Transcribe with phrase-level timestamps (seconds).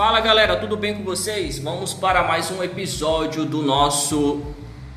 [0.00, 1.58] Fala galera, tudo bem com vocês?
[1.58, 4.40] Vamos para mais um episódio do nosso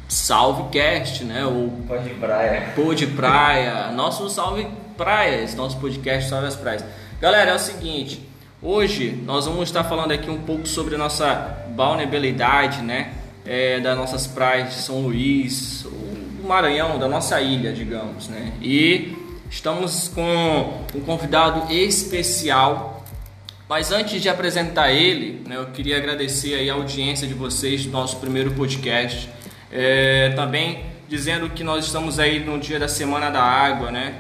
[0.08, 1.46] Salvecast, né?
[1.46, 2.72] O Pô de praia.
[2.74, 6.86] Pô de Praia, nosso Salve Praias, nosso podcast Salve as Praias.
[7.20, 8.26] Galera, é o seguinte,
[8.62, 13.12] hoje nós vamos estar falando aqui um pouco sobre a nossa vulnerabilidade, né?
[13.46, 18.54] É, das nossas praias de São Luís, do Maranhão, da nossa ilha, digamos, né?
[18.62, 19.18] E
[19.50, 22.93] estamos com um convidado especial.
[23.68, 28.18] Mas antes de apresentar ele, né, eu queria agradecer a audiência de vocês do nosso
[28.18, 29.30] primeiro podcast.
[29.72, 34.16] É, também dizendo que nós estamos aí no dia da Semana da Água, né?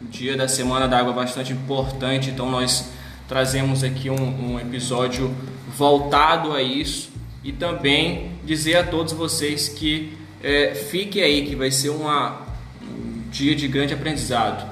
[0.00, 2.90] O dia da Semana da Água bastante importante, então nós
[3.28, 5.34] trazemos aqui um, um episódio
[5.76, 7.10] voltado a isso
[7.44, 12.46] e também dizer a todos vocês que é, fique aí, que vai ser uma,
[12.82, 14.70] um dia de grande aprendizado.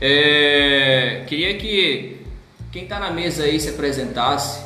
[0.00, 2.15] É, queria que
[2.76, 4.62] quem está na mesa aí se apresentasse.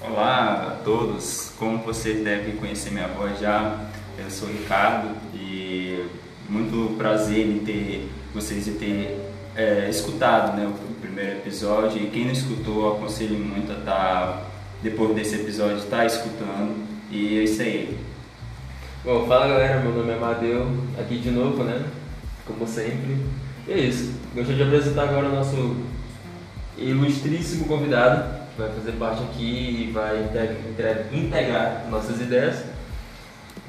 [0.00, 3.78] Olá a todos, como vocês devem conhecer minha voz já,
[4.18, 6.04] eu sou Ricardo e
[6.48, 9.20] muito prazer em ter vocês de ter
[9.54, 14.42] é, escutado né, o primeiro episódio e quem não escutou aconselho muito a estar tá,
[14.82, 16.74] depois desse episódio estar tá escutando
[17.08, 17.96] e é isso aí.
[19.04, 20.66] Bom, fala galera, meu nome é Amadeu,
[20.98, 21.86] aqui de novo, né?
[22.44, 23.24] Como sempre.
[23.68, 24.12] E é isso.
[24.34, 25.93] Gostaria de apresentar agora o nosso
[26.78, 30.28] ilustríssimo convidado, que vai fazer parte aqui e vai
[31.12, 32.64] integrar nossas ideias.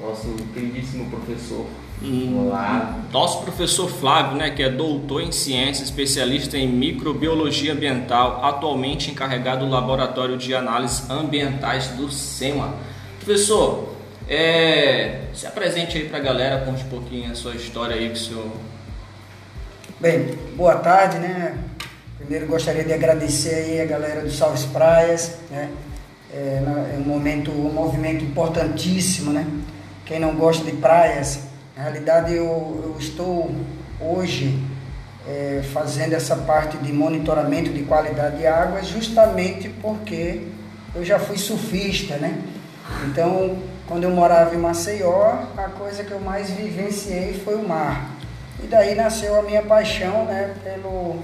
[0.00, 1.66] Nosso queridíssimo professor.
[2.02, 2.94] Olá.
[3.10, 9.64] Nosso professor Flávio, né, que é doutor em ciência, especialista em microbiologia ambiental, atualmente encarregado
[9.64, 12.74] do laboratório de análises ambientais do SEMA.
[13.18, 13.96] Professor,
[14.28, 18.14] é, se apresente aí para a galera, conte um pouquinho a sua história aí que
[18.14, 18.50] o senhor.
[19.98, 21.58] Bem, boa tarde, né?
[22.26, 25.70] Primeiro gostaria de agradecer aí a galera do Salves Praias, né?
[26.34, 26.60] É,
[26.94, 29.46] é um momento, um movimento importantíssimo, né?
[30.04, 31.38] Quem não gosta de praias,
[31.76, 33.54] na realidade eu, eu estou
[34.00, 34.60] hoje
[35.28, 40.48] é, fazendo essa parte de monitoramento de qualidade de água justamente porque
[40.96, 42.42] eu já fui surfista, né?
[43.04, 43.56] Então
[43.86, 48.10] quando eu morava em Maceió, a coisa que eu mais vivenciei foi o mar.
[48.64, 51.20] E daí nasceu a minha paixão né, pelo,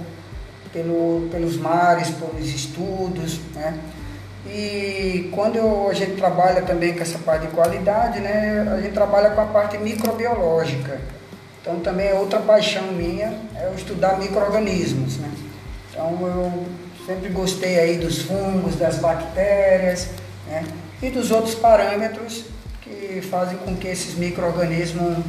[0.73, 3.39] pelo, pelos mares, pelos estudos.
[3.53, 3.79] Né?
[4.47, 8.93] E quando eu, a gente trabalha também com essa parte de qualidade, né, a gente
[8.93, 10.99] trabalha com a parte microbiológica.
[11.61, 15.17] Então também é outra paixão minha, é eu estudar micro-organismos.
[15.17, 15.31] Né?
[15.89, 16.65] Então eu
[17.05, 20.09] sempre gostei aí dos fungos, das bactérias
[20.49, 20.65] né?
[21.01, 22.45] e dos outros parâmetros
[22.81, 25.23] que fazem com que esses micro-organismos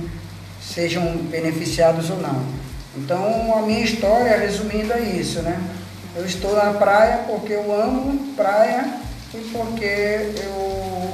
[0.60, 2.44] sejam beneficiados ou não.
[2.97, 5.60] Então, a minha história, resumindo, é isso, né?
[6.16, 9.00] Eu estou na praia porque eu amo praia
[9.34, 11.12] e porque eu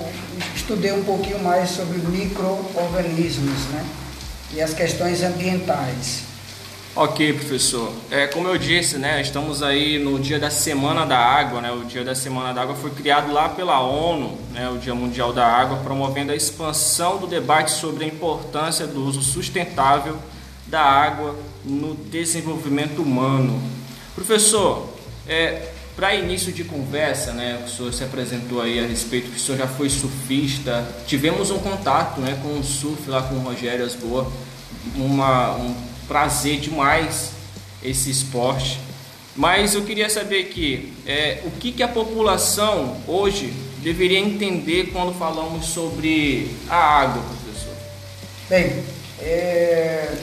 [0.55, 3.87] estudei um pouquinho mais sobre micro-organismos, né?
[4.53, 6.25] E as questões ambientais.
[6.95, 7.93] Ok, professor.
[8.11, 11.63] É, como eu disse, né, estamos aí no dia da Semana da Água.
[11.63, 14.95] Né, o dia da Semana da Água foi criado lá pela ONU, né, o Dia
[14.95, 20.19] Mundial da Água, promovendo a expansão do debate sobre a importância do uso sustentável
[20.71, 23.61] da água no desenvolvimento humano.
[24.15, 24.89] Professor,
[25.27, 29.41] é, para início de conversa, né, o senhor se apresentou aí a respeito que o
[29.41, 30.87] senhor já foi surfista.
[31.07, 34.31] Tivemos um contato né, com o surf lá com o Rogério Asboa,
[34.97, 35.75] uma, um
[36.09, 37.33] prazer demais
[37.83, 38.79] esse esporte.
[39.37, 45.17] Mas eu queria saber aqui, é, o que, que a população hoje deveria entender quando
[45.19, 47.75] falamos sobre a água, professor?
[48.49, 48.83] Bem,
[49.21, 50.15] é,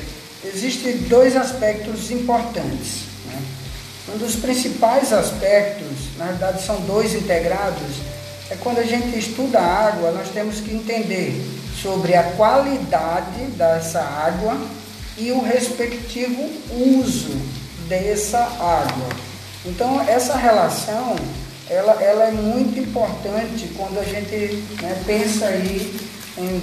[0.54, 3.04] existem dois aspectos importantes.
[3.26, 3.42] Né?
[4.14, 7.98] Um dos principais aspectos, na verdade são dois integrados,
[8.50, 11.46] é quando a gente estuda a água, nós temos que entender
[11.82, 14.58] sobre a qualidade dessa água
[15.18, 16.50] e o respectivo
[17.00, 17.36] uso
[17.88, 19.10] dessa água.
[19.66, 21.16] Então essa relação
[21.70, 26.00] ela, ela é muito importante quando a gente né, pensa aí
[26.38, 26.62] em,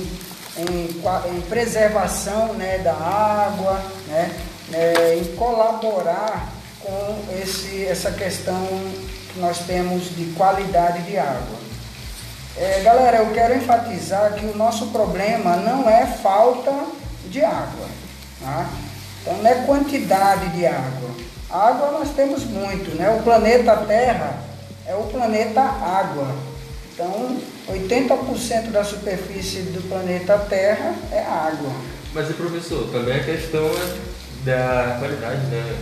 [0.56, 4.30] em, em preservação né, da água, né,
[4.68, 8.66] né, em colaborar com esse, essa questão
[9.32, 11.64] que nós temos de qualidade de água.
[12.56, 16.72] É, galera, eu quero enfatizar que o nosso problema não é falta
[17.28, 17.88] de água.
[18.40, 18.68] Tá?
[19.22, 21.10] Então não é quantidade de água.
[21.50, 23.10] Água nós temos muito, né?
[23.10, 24.38] O planeta Terra
[24.86, 26.28] é o planeta água.
[26.92, 27.38] Então
[27.68, 31.72] 80% da superfície do planeta Terra é água.
[32.12, 35.76] Mas professor, também a questão é da qualidade, né?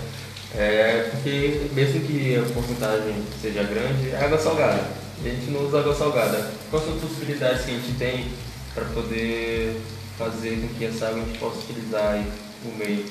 [0.55, 4.85] É porque mesmo que a porcentagem seja grande, é água salgada.
[5.25, 6.51] A gente não usa água salgada.
[6.71, 8.29] Quais são as possibilidades que a gente tem
[8.75, 9.81] para poder
[10.19, 12.23] fazer com que essa água a gente possa utilizar
[12.65, 13.07] no meio?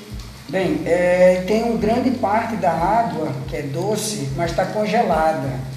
[0.48, 5.71] Bem, é, tem uma grande parte da água que é doce, mas está congelada.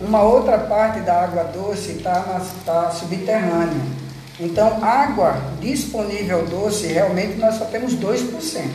[0.00, 3.98] Uma outra parte da água doce está tá subterrânea.
[4.40, 8.70] Então, água disponível doce, realmente nós só temos 2%.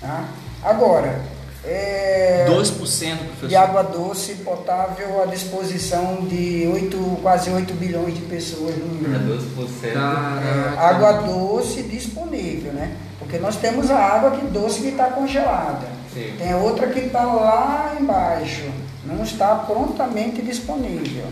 [0.00, 0.24] Tá?
[0.64, 1.20] Agora,
[1.68, 3.48] é, 2%, professor.
[3.48, 9.14] de água doce potável à disposição de 8, quase 8 bilhões de pessoas no mundo.
[9.14, 9.96] É 12%.
[9.96, 12.96] É, água doce disponível, né?
[13.18, 15.88] Porque nós temos a água que doce que está congelada.
[16.14, 16.34] Sim.
[16.38, 18.62] Tem outra que está lá embaixo,
[19.06, 21.26] não está prontamente disponível.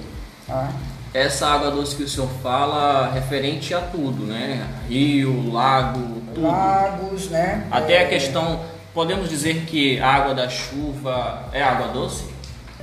[0.47, 0.71] Tá?
[1.12, 4.67] Essa água doce que o senhor fala referente a tudo, né?
[4.88, 6.47] Rio, lago, tudo.
[6.47, 7.67] Lagos, né?
[7.71, 8.61] Até a É, questão,
[8.93, 12.25] podemos dizer que a água da chuva é água doce?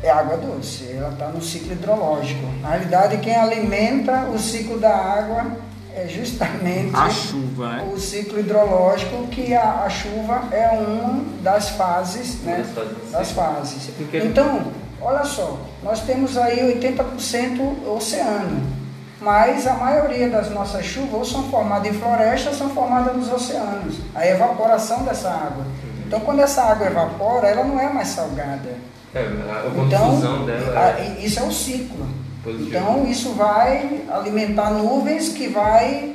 [0.02, 2.42] É água doce, ela está no ciclo hidrológico.
[2.62, 5.58] Na realidade, quem alimenta o ciclo da água
[5.96, 7.90] é justamente A chuva, né?
[7.94, 12.66] o ciclo hidrológico, que a, a chuva é uma das fases, né?
[13.12, 13.90] Das fases.
[13.98, 14.72] Porque- Então,
[15.02, 18.62] olha só, nós temos aí 80% oceano,
[19.20, 23.96] mas a maioria das nossas chuvas ou são formadas em florestas, são formadas nos oceanos.
[24.16, 25.66] A evaporação dessa água.
[26.08, 28.76] Então, quando essa água evapora, ela não é mais salgada.
[29.14, 29.22] É, a
[29.68, 32.06] a Então, dela a- é isso é o ciclo.
[32.44, 32.78] Positiva.
[32.78, 36.14] Então isso vai alimentar nuvens que vai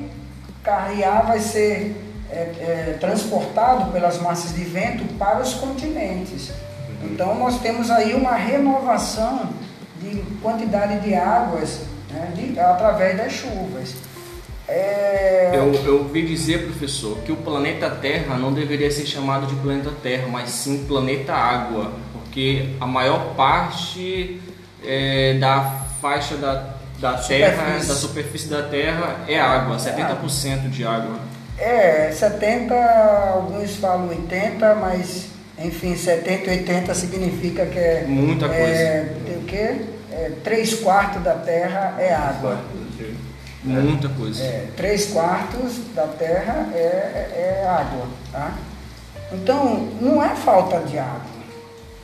[0.63, 1.95] carrear, vai ser
[2.31, 6.51] é, é, transportado pelas massas de vento para os continentes.
[7.05, 9.51] Então nós temos aí uma renovação
[10.01, 11.81] de quantidade de águas
[12.11, 13.95] né, de- através das chuvas.
[14.69, 19.55] É, Eu, eu ouvi dizer, professor, que o planeta Terra não deveria ser chamado de
[19.57, 24.41] planeta Terra, mas sim planeta Água, porque a maior parte
[24.85, 27.89] é, da faixa da, da Terra, Superfície.
[27.89, 31.19] da superfície da Terra é água, 70% de água.
[31.59, 32.75] É, 70,
[33.35, 35.27] alguns falam 80, mas
[35.59, 38.05] enfim, 70 e 80 significa que é.
[38.07, 38.63] Muita coisa.
[38.63, 39.77] É, tem o quê?
[40.13, 42.61] É, 3 quartos da terra é água.
[43.65, 44.43] Muita coisa.
[44.43, 48.07] É, 3 quartos da terra é, é, é água.
[48.31, 48.55] Tá?
[49.33, 51.36] Então, não é falta de água.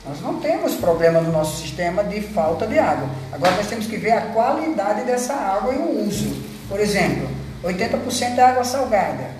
[0.05, 3.07] Nós não temos problema no nosso sistema de falta de água.
[3.31, 6.35] Agora nós temos que ver a qualidade dessa água e o uso.
[6.67, 7.29] Por exemplo,
[7.63, 9.31] 80% é água salgada.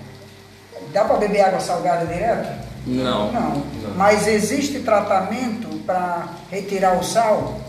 [0.94, 2.48] Dá para beber água salgada direto?
[2.86, 3.32] Não.
[3.32, 3.64] Não.
[3.96, 7.60] Mas existe tratamento para retirar o sal?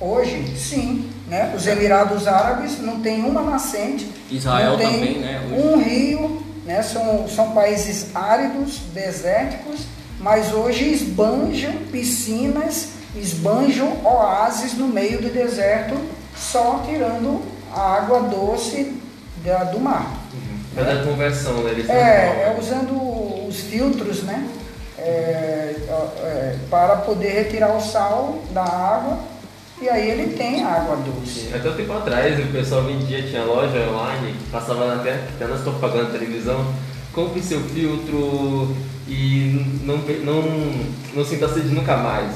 [0.00, 1.10] Hoje, sim.
[1.28, 1.52] Né?
[1.56, 4.10] Os Emirados Árabes não tem uma nascente.
[4.30, 5.66] Israel não tem também, né, hoje.
[5.66, 6.82] Um rio, né?
[6.82, 9.82] são, são países áridos, desérticos,
[10.24, 15.94] mas hoje esbanjam piscinas, esbanjam oásis no meio do deserto,
[16.34, 18.98] só tirando a água doce
[19.44, 20.10] da- do mar.
[20.74, 21.72] Mas a conversão, né?
[21.72, 24.48] Eles É, é usando os filtros, né?
[24.98, 25.74] É,
[26.22, 29.18] é, para poder retirar o sal da água
[29.82, 31.50] e aí ele tem água doce.
[31.54, 35.58] Até um tempo atrás o pessoal vendia, tinha loja online, passava na tela, até nós
[35.58, 36.64] estamos pagando televisão,
[37.14, 38.74] compre seu filtro
[39.08, 40.42] e não, não,
[41.14, 42.30] não sinta sede nunca mais.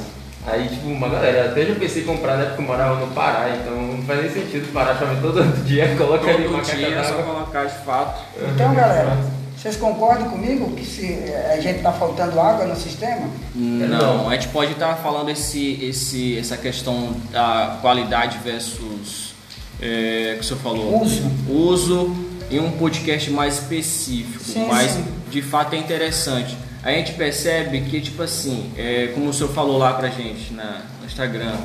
[0.46, 3.12] Aí, tipo, uma galera, até já pensei em comprar na época que eu morava no
[3.12, 6.67] Pará, então não faz nem sentido parar pra ver todo dia, coloca ali uma Todo
[6.67, 8.22] caixa dia é só colocar de fato.
[8.55, 9.19] Então, galera,
[9.55, 11.19] vocês concordam comigo que se
[11.53, 13.29] a gente está faltando água no sistema?
[13.55, 19.34] Não, a gente pode estar falando esse, esse, essa questão da qualidade versus
[19.82, 21.03] é, que o senhor falou.
[21.03, 21.31] Uso.
[21.48, 25.05] Uso em um podcast mais específico, Sim, mas sim.
[25.31, 26.56] de fato é interessante.
[26.82, 30.82] A gente percebe que, tipo assim, é, como o senhor falou lá pra gente na,
[31.00, 31.56] no Instagram,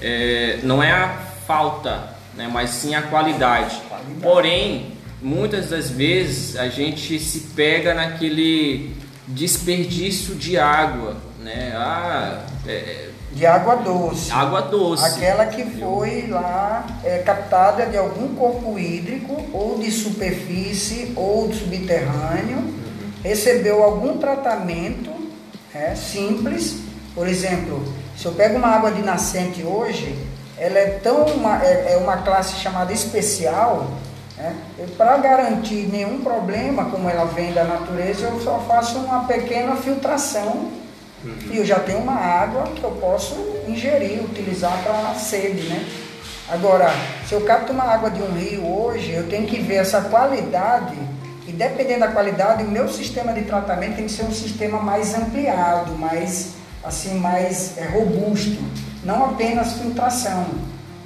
[0.00, 1.16] é, não é a
[1.46, 3.76] falta, né, mas sim a qualidade.
[3.88, 4.20] Qualidade.
[4.20, 4.92] Porém,
[5.22, 8.94] muitas das vezes a gente se pega naquele
[9.26, 11.72] desperdício de água, né?
[11.74, 14.32] Ah, é, De água doce.
[14.32, 15.04] água doce.
[15.04, 21.54] Aquela que foi lá é, captada de algum corpo hídrico, ou de superfície, ou de
[21.54, 22.74] subterrâneo,
[23.22, 25.12] recebeu algum tratamento
[25.72, 26.78] é, simples.
[27.14, 27.80] Por exemplo,
[28.16, 30.18] se eu pego uma água de nascente hoje,
[30.58, 33.86] ela é tão uma, é, é uma classe chamada especial.
[34.36, 34.52] Né?
[34.96, 40.77] Para garantir nenhum problema, como ela vem da natureza, eu só faço uma pequena filtração
[41.50, 43.34] e eu já tenho uma água que eu posso
[43.66, 45.86] ingerir, utilizar para sede, né?
[46.48, 46.90] Agora,
[47.26, 50.96] se eu capto uma água de um rio hoje, eu tenho que ver essa qualidade
[51.48, 55.14] e dependendo da qualidade, o meu sistema de tratamento tem que ser um sistema mais
[55.14, 56.50] ampliado, mais
[56.84, 58.62] assim mais é, robusto,
[59.02, 60.46] não apenas filtração.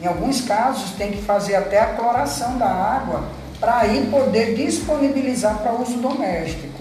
[0.00, 3.24] Em alguns casos tem que fazer até a cloração da água
[3.60, 6.80] para aí poder disponibilizar para uso doméstico.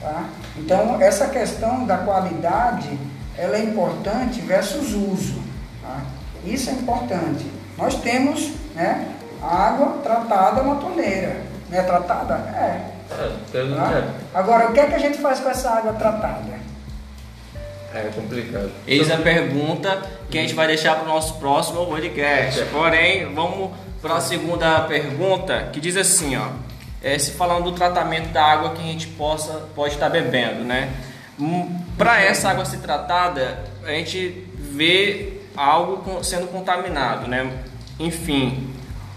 [0.00, 0.24] Tá?
[0.56, 2.98] Então essa questão da qualidade
[3.36, 5.42] ela é importante versus uso.
[5.82, 6.02] Tá?
[6.44, 7.46] Isso é importante.
[7.78, 9.08] Nós temos né,
[9.42, 11.42] água tratada na torneira.
[11.70, 12.34] Não é tratada?
[12.34, 12.92] É.
[13.10, 14.04] É, Tá?
[14.32, 16.62] Agora, o que é que a gente faz com essa água tratada?
[17.94, 18.70] É complicado.
[18.86, 22.64] Eis a pergunta que a gente vai deixar para o nosso próximo podcast.
[22.72, 26.48] Porém, vamos para a segunda pergunta, que diz assim, ó.
[27.02, 30.92] É, se falando do tratamento da água que a gente possa, pode estar bebendo, né?
[31.98, 37.50] Para essa água ser tratada, a gente vê algo sendo contaminado, né?
[37.98, 38.72] Enfim,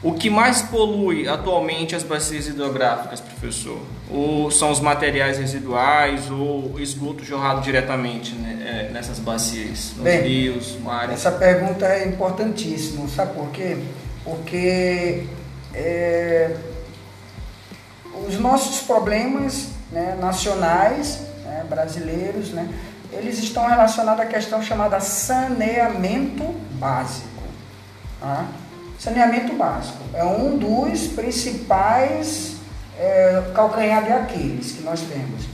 [0.06, 3.80] o que mais polui atualmente as bacias hidrográficas, professor?
[4.10, 10.22] Ou são os materiais residuais ou esgoto jorrado diretamente né, é, nessas bacias, nos Bem,
[10.22, 11.16] rios, mares?
[11.16, 13.78] Essa pergunta é importantíssima, sabe por quê?
[14.24, 15.24] Porque
[15.74, 16.56] é,
[18.28, 22.68] os nossos problemas né, nacionais, né, brasileiros, né,
[23.12, 27.28] eles estão relacionados à questão chamada saneamento básico.
[28.20, 28.46] tá?
[29.00, 32.56] Saneamento básico é um dos principais
[32.98, 35.46] é, calcanhar de Aquiles que nós temos.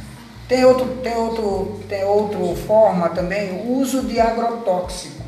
[0.47, 5.21] Tem outro, tem outro, tem outra forma também, o uso de agrotóxicos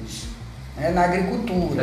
[0.77, 1.81] né, na agricultura.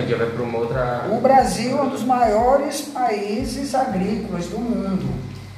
[0.59, 1.09] Outra.
[1.11, 5.09] O Brasil é um dos maiores países agrícolas do mundo.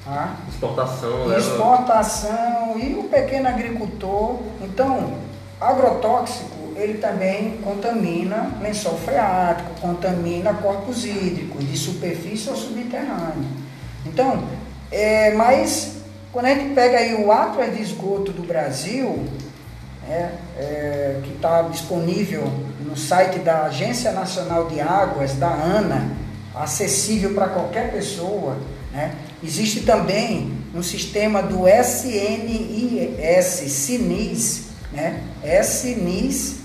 [0.04, 0.36] Tá?
[0.48, 1.40] Exportação, leva.
[1.40, 4.40] Exportação e o pequeno agricultor.
[4.60, 5.14] Então,
[5.60, 13.48] agrotóxico, ele também contamina lençol freático, contamina corpos hídricos, de superfície ou subterrâneo.
[14.04, 14.42] Então,
[14.90, 15.98] é, mas
[16.32, 19.24] quando a gente pega aí o Atlas de Esgoto do Brasil,
[20.08, 22.42] né, é, que está disponível
[22.80, 26.10] no site da Agência Nacional de Águas, da ANA,
[26.54, 28.56] acessível para qualquer pessoa.
[28.92, 29.14] Né?
[29.42, 33.10] Existe também no sistema do SNIS,
[33.72, 35.22] SINIS, né?
[35.62, 36.62] SNIS.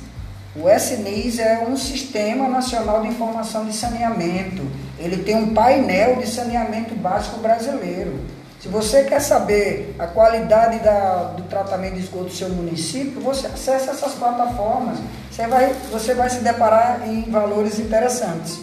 [0.56, 4.64] O SNIS é um Sistema Nacional de Informação de Saneamento.
[5.00, 8.20] Ele tem um painel de saneamento básico brasileiro.
[8.60, 13.46] Se você quer saber a qualidade da, do tratamento de esgoto do seu município, você
[13.48, 14.98] acessa essas plataformas.
[15.32, 18.60] Você vai, você vai se deparar em valores interessantes.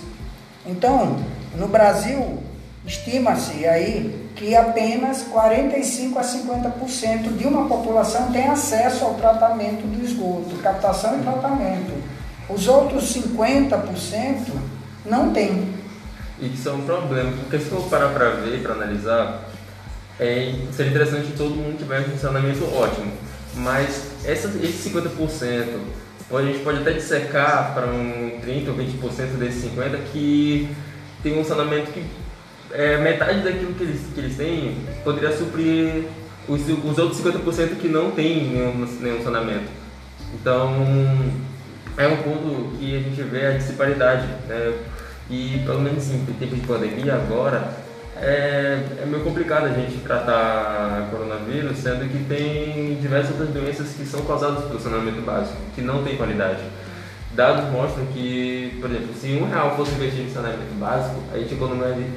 [0.66, 1.16] Então,
[1.54, 2.42] no Brasil,
[2.86, 10.04] estima-se aí que apenas 45 a 50% de uma população tem acesso ao tratamento do
[10.04, 11.92] esgoto, captação e tratamento.
[12.48, 14.52] Os outros 50%
[15.06, 15.72] não têm.
[16.40, 19.44] E que são problemas, porque se for parar para ver, para analisar,
[20.18, 23.12] é, seria interessante que todo mundo tivesse um funcionamento ótimo.
[23.54, 25.78] Mas essa, esses 50%,
[26.32, 30.68] a gente pode até dissecar para um 30 ou 20% desses 50% que
[31.22, 32.04] tem um funcionamento que
[32.74, 36.04] é, metade daquilo que eles, que eles têm poderia suprir
[36.48, 39.66] os, os outros 50% que não tem nenhum, nenhum funcionamento.
[40.34, 40.74] Então,
[41.96, 44.26] é um ponto que a gente vê a disparidade.
[44.48, 44.74] Né?
[45.30, 47.72] E, pelo menos em tempo de pandemia, agora,
[48.16, 54.04] é, é meio complicado a gente tratar coronavírus, sendo que tem diversas outras doenças que
[54.04, 56.60] são causadas pelo saneamento básico, que não tem qualidade.
[57.34, 61.52] Dados mostram que, por exemplo, se um real fosse investido em saneamento básico, a gente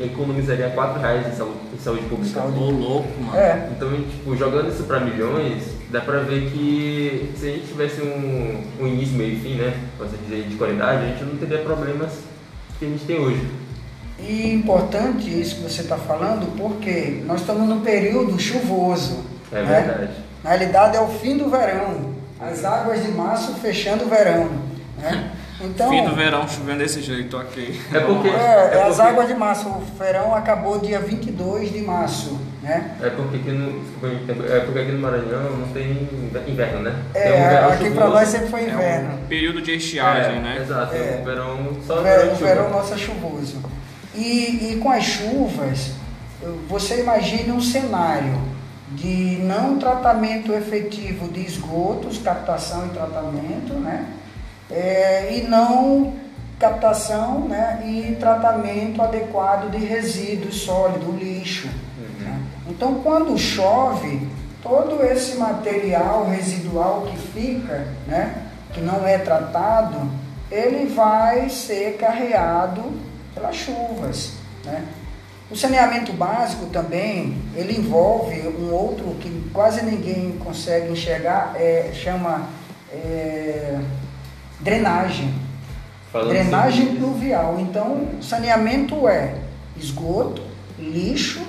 [0.04, 2.44] economizaria, quatro reais em saúde, em saúde pública.
[2.44, 3.36] Ô, louco, mano.
[3.36, 8.00] É, Então, tipo, jogando isso para milhões, dá pra ver que se a gente tivesse
[8.02, 11.64] um, um início, meio e fim, né, posso dizer, de qualidade, a gente não teria
[11.64, 12.12] problemas
[12.78, 13.42] que a gente tem hoje.
[14.20, 19.24] E importante isso que você está falando, porque nós estamos num período chuvoso.
[19.52, 19.82] É né?
[19.82, 20.12] verdade.
[20.44, 22.16] Na realidade é o fim do verão.
[22.40, 24.67] As águas de março fechando o verão.
[24.98, 25.32] Né?
[25.60, 27.82] Então, Fim do verão chovendo desse jeito, ok.
[27.94, 28.32] É porque, é,
[28.74, 32.40] é as porque- águas de março, o verão acabou dia 22 de março.
[32.62, 32.96] Né?
[33.02, 33.82] É porque aqui no,
[34.52, 36.08] é porque aqui no Maranhão não tem
[36.48, 36.96] inverno, né?
[37.14, 39.14] É, tem um verão aqui para nós sempre foi É inverno.
[39.16, 40.58] um período de estiagem, É, né?
[40.62, 40.98] Exato, É.
[40.98, 43.58] é um verão só O verão, o verão nosso é chuvoso.
[44.16, 45.92] E, e com as chuvas,
[46.68, 48.38] você imagine um cenário
[48.92, 54.06] de não tratamento efetivo de esgotos, captação e tratamento, né?
[54.70, 56.14] É, e não
[56.60, 57.84] captação né?
[57.86, 61.70] e tratamento adequado de resíduos sólidos, lixo.
[62.20, 62.42] né?
[62.68, 64.28] Então, quando chove,
[64.62, 68.44] todo esse material residual que fica, né?
[68.74, 70.10] que não é tratado,
[70.52, 72.84] ele vai ser carreado
[73.34, 74.34] pelas chuvas.
[74.66, 74.86] Né?
[75.50, 82.50] O saneamento básico também, ele envolve um outro que quase ninguém consegue enxergar, é, chama
[82.92, 83.80] é,
[84.60, 85.34] drenagem.
[86.12, 86.96] Falando drenagem isso.
[86.96, 87.58] pluvial.
[87.60, 89.36] Então, saneamento é
[89.78, 90.42] esgoto,
[90.80, 91.42] lixo,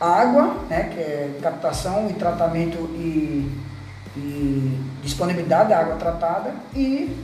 [0.00, 3.50] água, né, que é captação e tratamento e,
[4.16, 7.16] e disponibilidade da água tratada e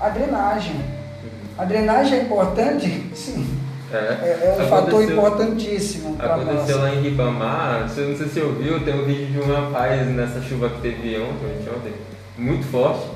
[0.00, 0.76] a drenagem.
[1.58, 3.58] A drenagem é importante, sim.
[3.92, 6.16] É, É, é um fator importantíssimo.
[6.18, 10.06] Aconteceu lá em Ribamar, não sei se você ouviu, tem um vídeo de um rapaz
[10.08, 11.92] nessa chuva que teve ontem, ontem
[12.36, 13.06] muito forte.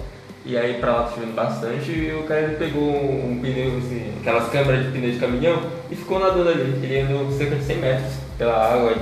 [0.45, 4.13] E aí pra lá tá chovendo bastante e o cara pegou um, um pneu, assim,
[4.21, 6.81] aquelas câmeras de pneu de caminhão e ficou nadando ali.
[6.83, 8.95] Ele andou cerca de 100 metros pela água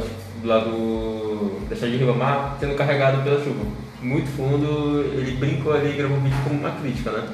[0.43, 3.65] do lado do- da cidade de Ribamar, sendo carregado pela chuva.
[4.03, 7.29] Muito fundo, ele brincou ali e gravou um vídeo como uma crítica, né?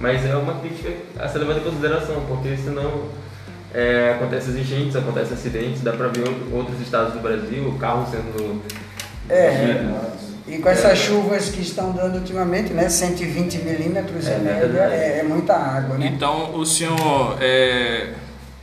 [0.00, 3.04] Mas é uma crítica a ser levada em consideração, porque senão
[3.74, 8.62] é, acontecem enchentes, acontecem acidentes, dá pra ver outros estados do Brasil, carros sendo.
[9.28, 9.50] É,
[10.48, 15.18] e com essas chuvas que estão dando ultimamente, né, 120 milímetros É em média, é,
[15.20, 16.06] é muita água, né?
[16.14, 18.12] Então, o senhor, é,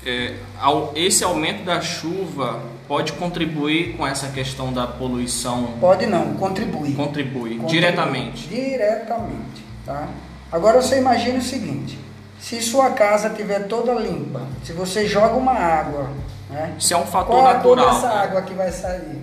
[0.06, 5.74] é, ao- esse aumento da chuva pode contribuir com essa questão da poluição?
[5.80, 6.94] Pode não, contribui.
[6.94, 7.68] Contribui, Contribui.
[7.68, 8.48] diretamente.
[8.48, 10.08] Diretamente, tá?
[10.52, 11.98] Agora você imagine o seguinte,
[12.40, 16.10] se sua casa estiver toda limpa, se você joga uma água,
[16.50, 16.74] né?
[16.78, 17.96] Isso é um fator Qual a cor natural.
[17.96, 18.22] dessa né?
[18.24, 19.22] água que vai sair?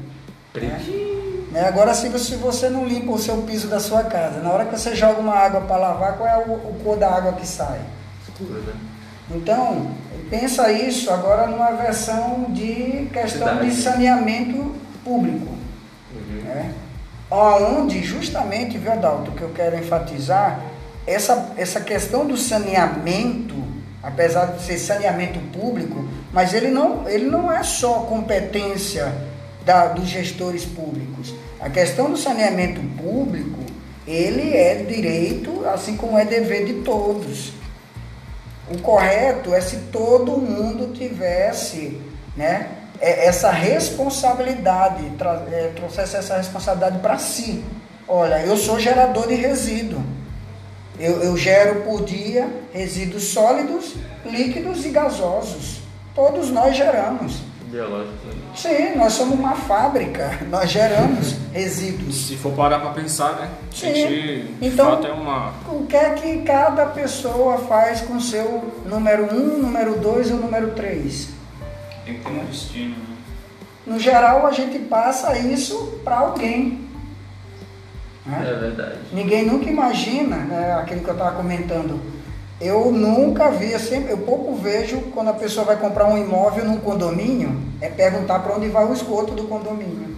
[0.52, 1.14] Pretinho.
[1.16, 1.21] Né?
[1.54, 4.94] Agora, se você, não limpa o seu piso da sua casa, na hora que você
[4.94, 7.80] joga uma água para lavar, qual é o, o cor da água que sai?
[8.40, 8.72] Né?
[9.30, 9.90] Então,
[10.30, 13.70] pensa isso agora numa versão de questão Cidade.
[13.70, 15.48] de saneamento público.
[16.14, 16.42] Uhum.
[16.42, 16.74] Né?
[17.30, 20.60] Onde, justamente, viu, Adalto, que eu quero enfatizar,
[21.06, 23.54] essa, essa questão do saneamento,
[24.02, 29.12] apesar de ser saneamento público, mas ele não, ele não é só competência
[29.64, 31.34] da, dos gestores públicos.
[31.62, 33.60] A questão do saneamento público,
[34.04, 37.52] ele é direito, assim como é dever de todos.
[38.68, 42.00] O correto é se todo mundo tivesse
[42.36, 42.68] né,
[43.00, 45.04] é- essa responsabilidade,
[45.52, 47.62] é, trouxesse essa responsabilidade para si.
[48.08, 50.02] Olha, eu sou gerador de resíduo.
[50.98, 53.94] Eu, eu gero por dia resíduos sólidos,
[54.24, 55.80] líquidos e gasosos.
[56.12, 57.51] Todos nós geramos.
[57.72, 58.12] Biológico.
[58.26, 58.34] né?
[58.54, 62.26] Sim, nós somos uma fábrica, nós geramos resíduos.
[62.28, 63.48] Se for parar para pensar, né?
[63.70, 63.94] A Sim.
[63.94, 65.54] gente, de Então- fato, é uma...
[65.68, 70.72] O que é que cada pessoa faz com seu número 1, número 2 ou número
[70.72, 71.28] 3?
[72.04, 73.16] Tem que ter um destino, né?
[73.86, 76.86] No geral, a gente passa isso para alguém.
[78.26, 78.48] né?
[78.48, 78.98] É verdade.
[79.12, 81.98] Ninguém nunca imagina, né, aquilo que eu estava comentando.
[82.62, 86.64] Eu nunca vi, eu, sempre, eu pouco vejo quando a pessoa vai comprar um imóvel
[86.64, 90.16] num condomínio, é perguntar para onde vai o esgoto do condomínio.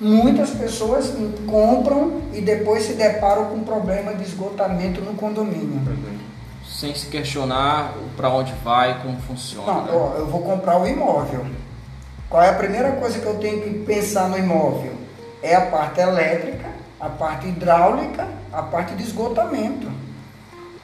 [0.00, 1.14] Muitas pessoas
[1.46, 5.80] compram e depois se deparam com um problema de esgotamento no condomínio.
[6.68, 9.72] Sem se questionar para onde vai, como funciona.
[9.72, 9.92] Não, né?
[9.94, 11.46] ó, eu vou comprar o imóvel.
[12.28, 14.92] Qual é a primeira coisa que eu tenho que pensar no imóvel?
[15.40, 16.66] É a parte elétrica,
[17.00, 19.88] a parte hidráulica, a parte de esgotamento.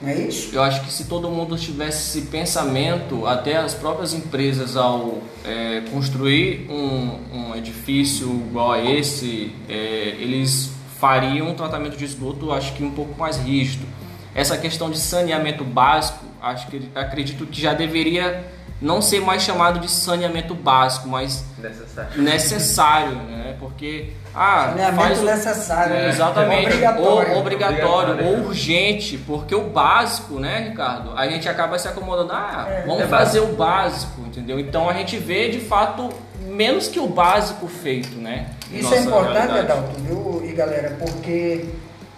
[0.03, 0.55] Não é isso?
[0.55, 5.83] Eu acho que se todo mundo tivesse esse pensamento, até as próprias empresas ao é,
[5.93, 12.75] construir um, um edifício igual a esse, é, eles fariam um tratamento de esgoto, acho
[12.75, 13.87] que um pouco mais rígido.
[14.35, 18.45] Essa questão de saneamento básico, acho que acredito que já deveria
[18.81, 22.23] não ser mais chamado de saneamento básico, mas Necessário.
[22.23, 23.57] necessário, né?
[23.61, 25.95] Porque ah, faz o- necessário.
[25.95, 26.09] né?
[26.09, 26.67] Exatamente.
[26.67, 27.33] Obrigatório.
[27.33, 28.27] Ou obrigatório, Obrigatório.
[28.41, 31.13] ou urgente, porque o básico, né, Ricardo?
[31.17, 34.59] A gente acaba se acomodando, ah, É, vamos é fazer o básico, entendeu?
[34.59, 36.09] Então a gente vê de fato
[36.47, 38.47] menos que o básico feito, né?
[38.71, 39.59] Isso é importante.
[39.59, 41.67] Adalto, viu, e galera, porque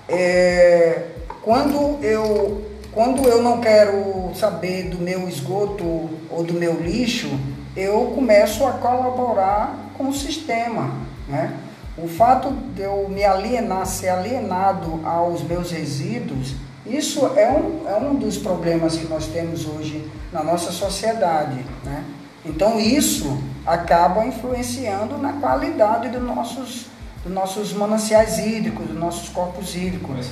[0.09, 1.03] é,
[1.43, 5.85] quando, eu, quando eu não quero saber do meu esgoto
[6.31, 7.29] ou do meu lixo,
[7.77, 10.91] eu começo a colaborar com o sistema.
[11.29, 11.53] Né?
[11.97, 16.55] O fato de eu me alienar, ser alienado aos meus resíduos,
[16.85, 21.65] isso é um, é um dos problemas que nós temos hoje na nossa sociedade.
[21.85, 22.05] Né?
[22.45, 26.87] Então isso acaba influenciando na qualidade dos nossos,
[27.23, 30.29] dos nossos mananciais hídricos, dos nossos corpos hídricos,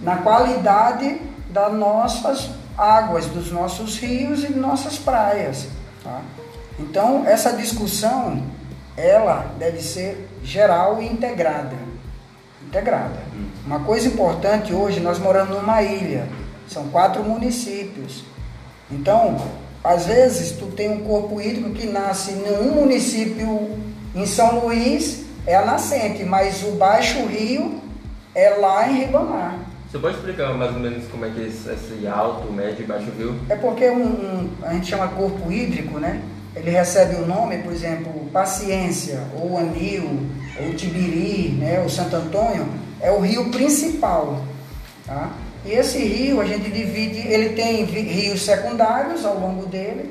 [0.00, 5.68] na qualidade das nossas águas, dos nossos rios e nossas praias.
[6.02, 6.20] tá?
[6.78, 8.42] Então essa discussão
[8.96, 11.76] ela deve ser geral e integrada.
[12.66, 13.20] Integrada.
[13.66, 16.26] Uma coisa importante hoje, nós moramos numa ilha,
[16.68, 18.24] são quatro municípios.
[18.90, 19.36] Então,
[19.84, 23.70] às vezes, tu tem um corpo hídrico que nasce num município
[24.14, 27.80] em São Luís, é a nascente, mas o baixo rio
[28.34, 29.56] é lá em Ribamar.
[29.90, 32.86] Você pode explicar mais ou menos como é que é esse, esse alto, médio e
[32.86, 33.38] baixo rio?
[33.50, 36.22] É porque um, um- a gente chama corpo hídrico, né?
[36.54, 40.26] Ele recebe o nome, por exemplo, Paciência, ou Anil,
[40.60, 41.82] ou Tibiri, né?
[41.84, 42.68] O Santo Antônio,
[43.00, 44.42] é o rio principal,
[45.06, 45.30] tá?
[45.64, 50.10] E esse rio a gente divide, ele tem rios secundários ao longo dele,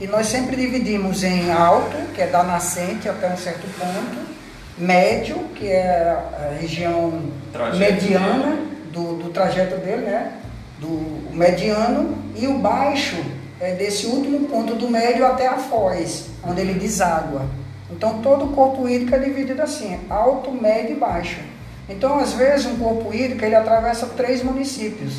[0.00, 4.30] e nós sempre dividimos em alto, que é da nascente até um certo ponto,
[4.78, 7.20] médio, que é a região
[7.52, 8.58] Trajeto mediana
[8.92, 10.32] do, do trajeto dele, né?
[10.78, 13.16] Do mediano, e o baixo
[13.60, 17.42] é desse último ponto do médio até a foz, onde ele deságua.
[17.90, 21.40] Então todo o corpo hídrico é dividido assim, alto, médio e baixo.
[21.88, 25.14] Então às vezes um corpo hídrico ele atravessa três municípios,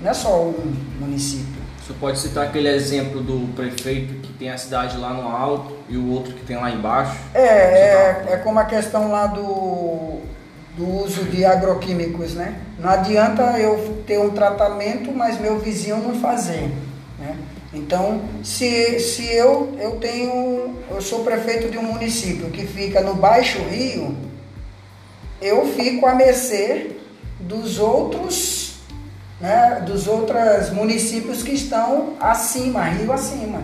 [0.00, 1.64] não é só um município.
[1.84, 5.98] Você pode citar aquele exemplo do prefeito que tem a cidade lá no alto e
[5.98, 7.14] o outro que tem lá embaixo?
[7.34, 10.20] É, é, é como a questão lá do,
[10.78, 12.58] do uso de agroquímicos, né?
[12.78, 16.72] Não adianta eu ter um tratamento, mas meu vizinho não fazer,
[17.18, 17.36] né?
[17.74, 23.14] Então, se, se eu, eu tenho, eu sou prefeito de um município que fica no
[23.14, 24.14] Baixo Rio,
[25.42, 26.92] eu fico à mercê
[27.40, 28.76] dos outros,
[29.40, 33.60] né, dos outros municípios que estão acima, rio acima.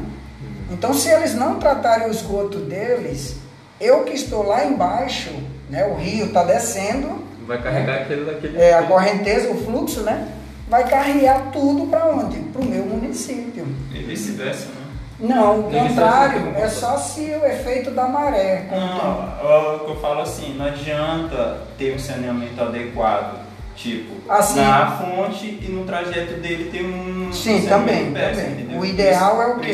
[0.70, 3.36] Então, se eles não tratarem o esgoto deles,
[3.80, 5.30] eu que estou lá embaixo,
[5.68, 8.60] né, o rio está descendo, Vai carregar aquele daquele.
[8.60, 10.28] é, a correnteza, o fluxo, né,
[10.70, 12.38] vai carregar tudo para onde?
[12.38, 13.66] Para o meu município.
[13.92, 14.80] E vice-versa, né?
[15.18, 18.68] Não, o contrário, é só se o efeito da maré.
[18.70, 23.50] Não, o que eu falo assim, não adianta ter um saneamento adequado.
[23.76, 24.60] Tipo, Assim.
[24.60, 28.78] na fonte e no trajeto dele tem um Sim, também, péssimo, também.
[28.78, 29.72] O ideal é o quê?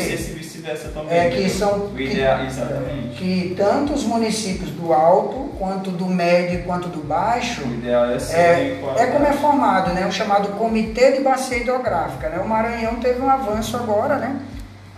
[0.66, 1.16] Vice-versa também.
[1.16, 1.50] É que entendeu?
[1.50, 3.16] são que- ideal, exatamente.
[3.16, 8.18] que tanto os municípios do alto, quanto do médio, quanto do baixo, O ideal é
[8.18, 10.06] ser É, é como é formado, né?
[10.06, 12.28] O chamado Comitê de Bacia Hidrográfica.
[12.28, 12.38] Né?
[12.38, 14.40] O Maranhão teve um avanço agora, né?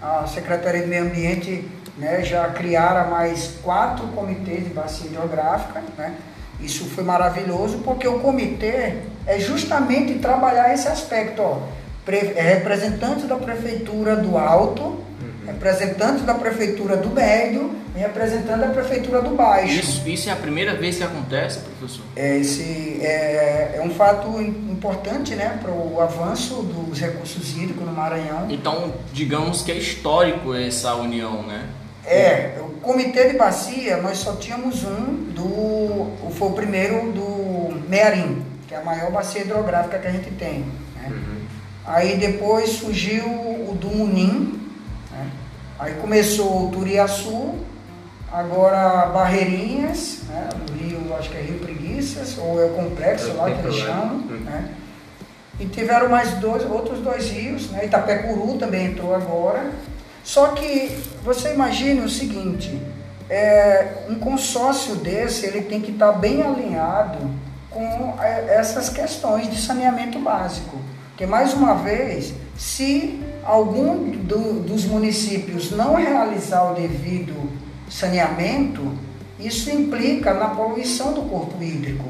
[0.02, 6.14] A Secretaria de Meio Ambiente né, já criaram mais quatro comitês de bacia hidrográfica, né?
[6.60, 8.94] Isso foi maravilhoso porque o comitê
[9.26, 11.58] é justamente trabalhar esse aspecto, ó.
[12.10, 14.98] É representante da prefeitura do alto,
[15.48, 19.72] representante da prefeitura do médio e representante da prefeitura do baixo.
[19.74, 22.04] Isso, isso é a primeira vez que acontece, professor?
[22.14, 27.84] É, esse é, é um fato im- importante né, para o avanço dos recursos hídricos
[27.84, 28.46] no Maranhão.
[28.48, 31.64] Então, digamos que é histórico essa união, né?
[32.06, 36.30] É, o comitê de bacia, nós só tínhamos um do.
[36.38, 40.64] Foi o primeiro do Mearim, que é a maior bacia hidrográfica que a gente tem.
[40.96, 41.12] né?
[41.84, 44.57] Aí depois surgiu o do Munim?
[45.78, 47.54] Aí começou o Turiaçu,
[48.32, 50.48] agora Barreirinhas, né?
[50.58, 53.66] no Rio, acho que é Rio Preguiças, ou é o complexo É o lá que
[53.66, 54.16] eles chamam.
[54.16, 54.40] uhum.
[54.44, 54.74] Né?
[55.60, 57.84] E tiveram mais dois, outros dois rios, né?
[57.84, 59.72] Itapecuru também entrou agora.
[60.22, 62.80] Só que você imagine o seguinte,
[63.28, 67.18] é, um consórcio desse ele tem que estar bem alinhado
[67.70, 70.78] com é, essas questões de saneamento básico.
[71.08, 77.50] Porque mais uma vez, se algum do- dos municípios não realizar o devido
[77.88, 78.92] saneamento,
[79.40, 82.04] isso implica na poluição do corpo hídrico,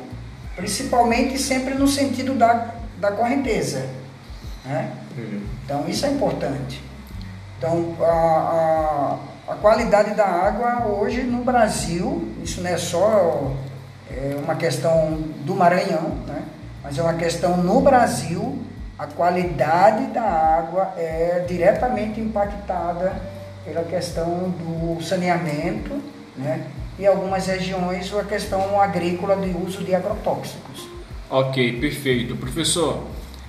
[0.56, 3.86] principalmente sempre no sentido da, da correnteza.
[4.64, 4.90] Né?
[5.16, 5.40] Uhum.
[5.64, 6.82] Então isso é importante.
[7.56, 13.52] Então a, a, a qualidade da água hoje no Brasil, isso não é só
[14.10, 16.42] é, uma questão do Maranhão, né?
[16.82, 18.58] mas é uma questão no Brasil,
[18.98, 23.14] a qualidade da água é diretamente impactada
[23.64, 26.02] pela questão do saneamento,
[26.36, 26.66] né?
[26.98, 30.88] e algumas regiões a questão agrícola de uso de agrotóxicos.
[31.30, 32.34] Ok, perfeito.
[32.36, 33.04] Professor,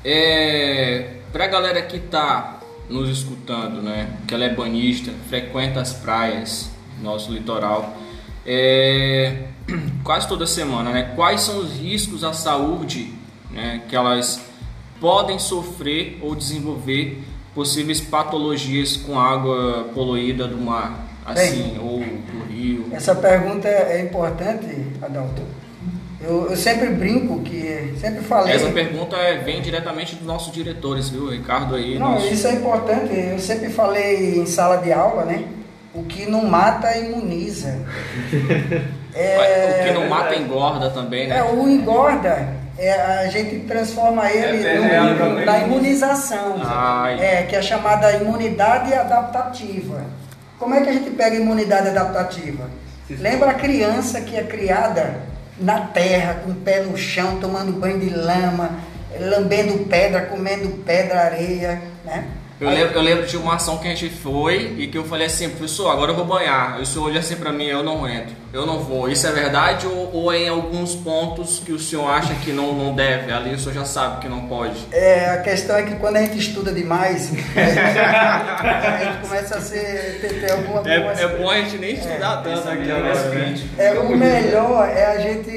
[0.05, 5.93] é, para a galera que está nos escutando, né, que ela é banhista, frequenta as
[5.93, 6.69] praias,
[7.01, 7.95] nosso litoral,
[8.45, 9.45] é,
[10.03, 13.13] quase toda semana, né, quais são os riscos à saúde
[13.49, 14.48] né, que elas
[14.99, 17.21] podem sofrer ou desenvolver
[17.55, 22.85] possíveis patologias com água poluída do mar, assim, ou do rio?
[22.91, 24.67] Essa pergunta é importante,
[25.01, 25.41] Adalto.
[26.21, 28.53] Eu, eu sempre brinco que sempre falei.
[28.53, 31.29] Essa pergunta é- vem diretamente dos nossos diretores, viu?
[31.29, 31.97] Ricardo aí.
[31.97, 33.13] Não, nosso- isso é importante.
[33.17, 35.45] Eu sempre falei em sala de aula, né?
[35.93, 37.85] O que não mata imuniza.
[39.09, 41.39] O que não mata engorda também, né?
[41.39, 42.91] É, o engorda, é,
[43.25, 47.19] a gente transforma ele É, no- é, é, é, na imunização, Ai.
[47.19, 50.01] é, que é chamada imunidade adaptativa.
[50.57, 52.69] Como é que a gente pega imunidade adaptativa?
[53.09, 55.15] Lembra a criança que é criada
[55.59, 58.69] na terra, com o pé no chão, tomando banho de lama,
[59.19, 62.25] lambendo pedra, comendo pedra, areia, né?
[62.61, 65.27] Eu lembro, eu lembro de uma ação que a gente foi e que eu falei
[65.27, 66.77] assim, professor, agora eu vou banhar.
[66.79, 69.09] O senhor olha assim pra mim, eu não entro, eu não vou.
[69.09, 72.73] Isso é verdade ou, ou é em alguns pontos que o senhor acha que não,
[72.73, 73.31] não deve?
[73.31, 74.75] Ali o senhor já sabe que não pode.
[74.91, 80.19] É, a questão é que quando a gente estuda demais, a gente começa a ser,
[80.21, 83.55] ter, ter alguma É, algumas- é bom a gente nem estudar tanto aqui agora, né?
[83.77, 85.49] É, o melhor é a gente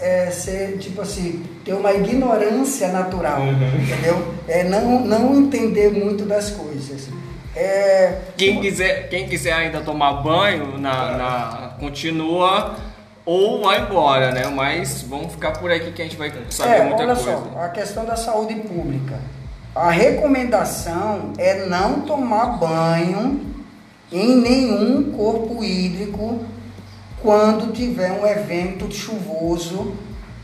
[0.00, 4.34] é, ser, tipo assim, ter uma ignorância natural, entendeu?
[4.48, 7.08] É não, não entender muito das coisas.
[7.54, 12.76] É, Quem quiser, quem quiser ainda tomar banho, na, na- continua
[13.26, 14.46] ou vai embora, né?
[14.46, 17.32] Mas vamos ficar por aqui que a gente vai saber é, muita olha coisa.
[17.52, 19.18] só, a questão da saúde pública.
[19.74, 23.40] A recomendação é não tomar banho
[24.12, 26.44] em nenhum corpo hídrico
[27.20, 29.94] quando tiver um evento chuvoso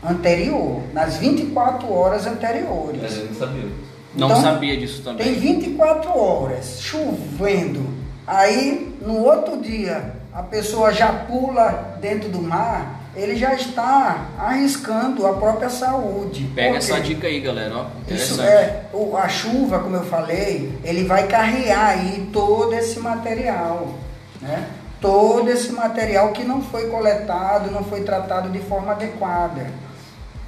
[0.03, 3.01] anterior, nas 24 horas anteriores.
[3.01, 3.63] Mas eu não sabia.
[4.15, 5.25] Não Então, sabia disso também.
[5.25, 7.85] Tem 24 horas chovendo.
[8.25, 15.27] Aí no outro dia a pessoa já pula dentro do mar, ele já está arriscando
[15.27, 16.49] a própria saúde.
[16.55, 17.75] Pega essa dica aí, galera.
[17.75, 18.83] Ó, Isso é,
[19.21, 23.95] a chuva, como eu falei, ele vai carregar aí todo esse material,
[24.41, 24.65] né?
[25.01, 29.67] Todo esse material que não foi coletado, não foi tratado de forma adequada.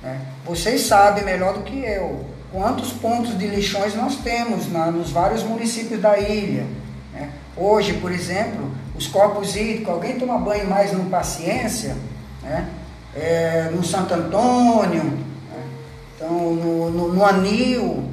[0.01, 0.21] né?
[0.45, 5.43] Vocês sabem melhor do que eu quantos pontos de lixões nós temos na- nos vários
[5.43, 6.65] municípios da ilha.
[7.13, 7.29] né?
[7.55, 11.95] Hoje, por exemplo, os corpos hídricos, alguém toma banho mais no Paciência,
[12.41, 12.67] né?
[13.15, 15.63] É, no Santo Antônio, né?
[16.15, 18.09] então no, no, no Anil.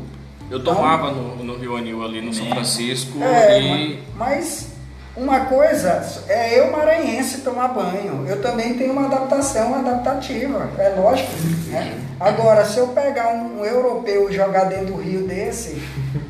[0.51, 4.70] Eu tomava no, no Rio Anil ali no São Francisco É, e mas
[5.16, 8.24] uma coisa é eu maranhense tomar banho.
[8.27, 11.31] Eu também tenho uma adaptação adaptativa, é lógico.
[11.68, 12.01] Né?
[12.18, 15.81] Agora, se eu pegar um, um europeu e jogar dentro do rio desse,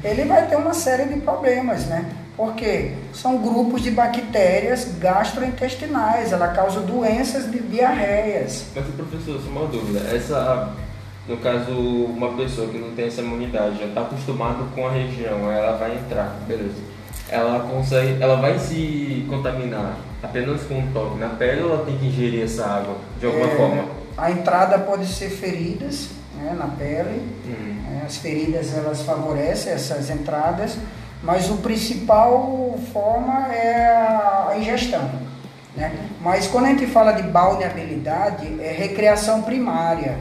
[0.02, 2.06] ele vai ter uma série de problemas, né?
[2.38, 8.64] Porque são grupos de bactérias gastrointestinais, ela causa doenças de diarreias.
[8.76, 9.98] Mas professor, só uma dúvida.
[10.14, 10.72] Essa,
[11.26, 15.50] no caso, uma pessoa que não tem essa imunidade, já está acostumada com a região,
[15.50, 16.76] ela vai entrar, beleza.
[17.28, 21.98] Ela consegue, ela vai se contaminar apenas com um toque na pele ou ela tem
[21.98, 23.84] que ingerir essa água de alguma É, forma?
[24.16, 27.76] A entrada pode ser feridas né, na pele, Hum.
[28.00, 30.76] É, As feridas elas favorecem essas entradas,
[31.22, 35.10] mas o principal forma é a ingestão.
[35.76, 35.92] Né?
[36.20, 40.16] Mas quando a gente fala de balneabilidade, é recreação primária.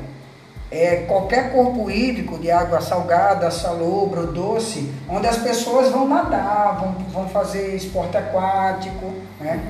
[0.69, 6.77] É qualquer corpo hídrico de água salgada, salobra, ou doce, onde as pessoas vão nadar,
[6.79, 9.61] vão, vão fazer esporte aquático, né?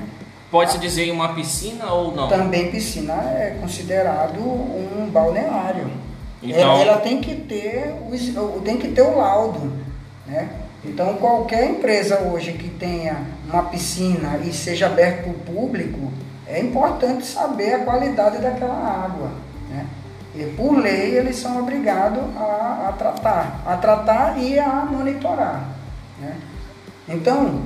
[0.50, 2.26] pode-se dizer em uma piscina ou não?
[2.26, 5.88] Também piscina é considerado um balneário.
[6.42, 9.70] Então- ela, ela tem que ter o- tem que ter o laudo,
[10.28, 10.48] né?
[10.84, 16.12] Então qualquer empresa hoje que tenha uma piscina e seja aberta para o público,
[16.46, 19.32] é importante saber a qualidade daquela água,
[19.70, 19.86] né?
[20.34, 25.68] E por lei eles são obrigados a, a tratar, a tratar e a monitorar,
[26.20, 26.36] né?
[27.08, 27.62] Então,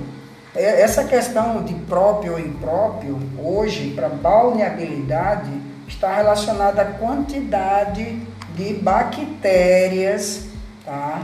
[0.54, 5.50] é- essa questão de próprio ou impróprio, hoje, para balneabilidade,
[5.86, 8.18] está relacionada à quantidade
[8.54, 10.46] de bactérias,
[10.84, 11.22] tá?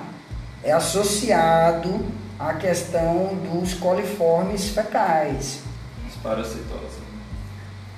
[0.69, 2.05] É associado
[2.39, 5.61] à questão dos coliformes fecais.
[6.07, 6.99] Os parasitoses.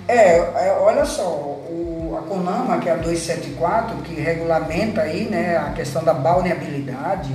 [0.06, 5.56] É, é, olha só, o, a CONAMA, que é a 274, que regulamenta aí, né,
[5.56, 7.34] a questão da balneabilidade,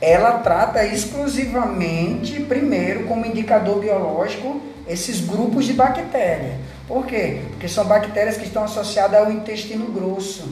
[0.00, 6.54] ela trata exclusivamente, primeiro, como indicador biológico, esses grupos de bactérias.
[6.88, 7.42] Por quê?
[7.50, 10.48] Porque são bactérias que estão associadas ao intestino grosso,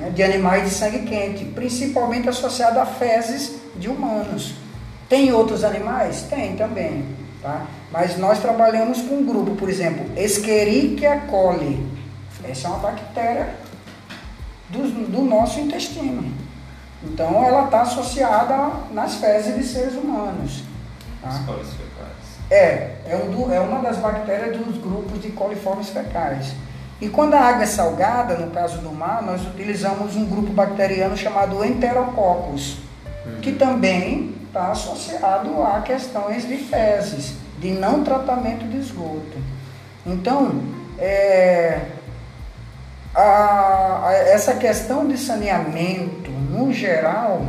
[0.00, 4.54] né, de animais de sangue quente, principalmente associado a fezes de humanos.
[5.08, 6.22] Tem outros animais?
[6.22, 7.04] Tem também,
[7.42, 7.66] tá?
[7.92, 11.84] Mas nós trabalhamos com um grupo, por exemplo, Escherichia coli.
[12.48, 13.54] Essa é uma bactéria
[14.70, 16.32] do, do nosso intestino.
[17.02, 20.62] Então ela está associada nas fezes de seres humanos.
[20.62, 21.30] Os Tá?
[21.30, 21.70] fecais.
[22.50, 26.52] É, é, um do- é uma das bactérias dos grupos de coliformes fecais.
[27.00, 31.16] E quando a água é salgada, no caso do mar, nós utilizamos um grupo bacteriano
[31.16, 32.76] chamado Enterococcus,
[33.40, 39.38] que também está associado a questões de fezes, de não tratamento de esgoto.
[40.06, 40.62] Então,
[40.98, 41.80] é,
[43.14, 47.46] a- a- essa questão de saneamento, no geral,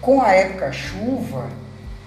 [0.00, 1.46] com a época chuva,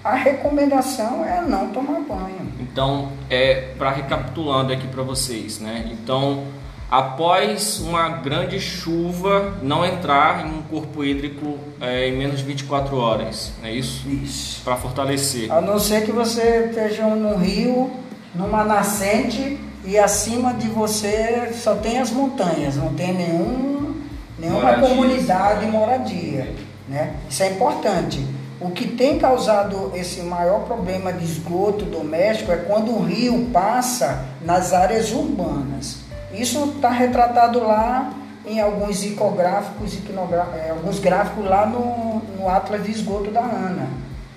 [0.02, 2.52] a recomendação é não tomar banho.
[2.58, 5.88] Então, é para recapitulando aqui para vocês, né?
[5.92, 6.44] Então,
[6.92, 12.94] após uma grande chuva não entrar em um corpo hídrico é, em menos de 24
[12.98, 14.06] horas, é isso?
[14.06, 14.60] Isso.
[14.62, 15.50] Para fortalecer.
[15.50, 17.90] A não ser que você esteja num rio,
[18.34, 23.94] numa nascente e acima de você só tem as montanhas, não tem nenhum,
[24.38, 24.86] nenhuma Moradia.
[24.86, 26.54] comunidade moradia.
[26.86, 27.14] Né?
[27.26, 28.22] Isso é importante.
[28.60, 34.26] O que tem causado esse maior problema de esgoto doméstico é quando o rio passa
[34.42, 36.01] nas áreas urbanas.
[36.32, 38.12] Isso está retratado lá
[38.46, 43.88] em alguns icográficos, eh, alguns gráficos lá no, no Atlas de Esgoto da ANA.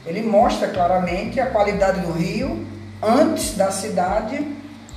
[0.05, 2.65] Ele mostra claramente a qualidade do rio
[3.01, 4.35] antes da cidade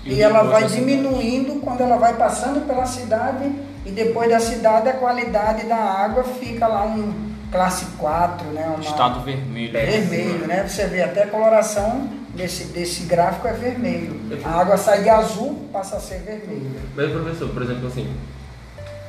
[0.04, 3.50] E e, ela vai diminuindo quando ela vai passando pela cidade
[3.84, 8.66] e depois da cidade a qualidade da água fica lá um classe 4, né?
[8.66, 9.72] Uma, Estado vermelho.
[9.72, 10.66] vermelho, né?
[10.68, 14.18] Você vê até a coloração desse, desse gráfico é vermelho.
[14.44, 16.80] A água sai de azul, passa a ser vermelha.
[16.96, 18.08] Mas professor, por exemplo, assim,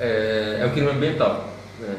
[0.01, 1.47] é, é o crime ambiental,
[1.79, 1.95] né?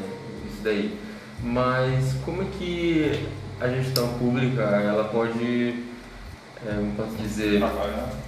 [0.51, 0.99] Isso daí.
[1.41, 3.27] Mas como é que
[3.59, 5.83] a gestão pública ela pode,
[6.67, 7.61] é, como posso dizer,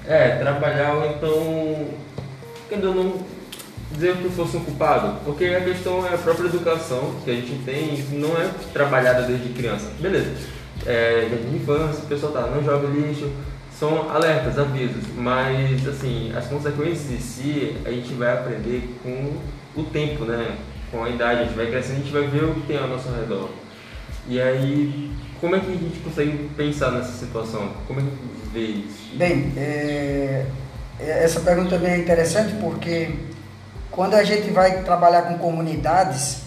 [0.07, 1.87] é, trabalhar ou então,
[2.69, 3.33] querendo ou não
[3.91, 7.63] dizer que fosse um culpado, porque a questão é a própria educação que a gente
[7.63, 9.91] tem, não é trabalhada desde criança.
[9.99, 10.31] Beleza,
[10.85, 13.29] é, jardim de infância, o pessoal tá, não joga lixo,
[13.77, 19.33] são alertas, avisos, mas assim, as consequências em si a gente vai aprender com
[19.75, 20.57] o tempo, né?
[20.91, 22.87] Com a idade, a gente vai crescendo, a gente vai ver o que tem ao
[22.87, 23.49] nosso redor.
[24.27, 27.71] E aí, como é que a gente consegue pensar nessa situação?
[27.87, 29.15] Como é que vê isso?
[29.15, 30.45] Bem, é,
[30.99, 33.09] essa pergunta também é interessante porque
[33.91, 36.43] quando a gente vai trabalhar com comunidades,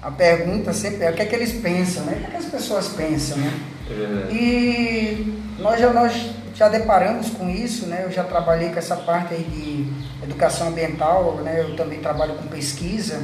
[0.00, 2.14] a pergunta sempre é o que é que eles pensam, né?
[2.14, 3.52] O que, é que as pessoas pensam, né?
[3.90, 4.32] É.
[4.32, 8.02] E nós já, nós já deparamos com isso, né?
[8.04, 11.60] Eu já trabalhei com essa parte aí de educação ambiental, né?
[11.60, 13.22] Eu também trabalho com pesquisa.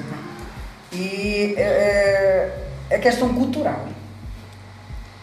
[0.92, 2.50] E é,
[2.90, 3.86] é questão cultural.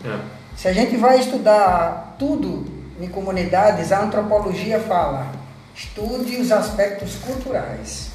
[0.04, 0.20] É.
[0.56, 2.66] Se a gente vai estudar tudo
[3.00, 5.32] em comunidades, a antropologia fala,
[5.74, 8.12] estude os aspectos culturais.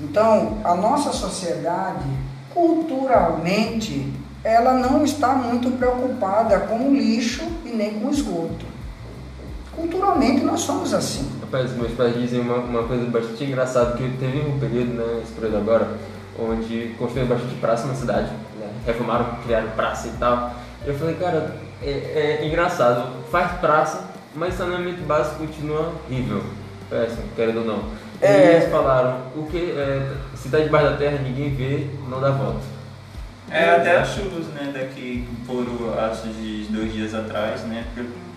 [0.00, 2.04] Então, a nossa sociedade,
[2.52, 4.12] culturalmente,
[4.44, 8.64] ela não está muito preocupada com o lixo e nem com o esgoto.
[9.74, 11.30] Culturalmente, nós somos assim.
[11.40, 15.32] Rapaz, meus pais dizem uma, uma coisa bastante engraçada, que teve um período, né, esse
[15.32, 15.88] período agora,
[16.38, 20.52] onde construíram bastante praça na cidade, né, reformaram, criaram praça e tal.
[20.84, 26.42] Eu falei, cara, é, é engraçado, faz praça, mas saneamento básico continua horrível,
[26.90, 27.78] péssimo, querendo ou não.
[28.20, 28.56] E É.
[28.56, 30.12] eles falaram, o que é,
[30.50, 32.60] tá debaixo da terra, ninguém vê, não dá volta.
[33.52, 35.66] É, até as chuvas, né, daqui por
[35.98, 37.84] acho de dois dias atrás, né,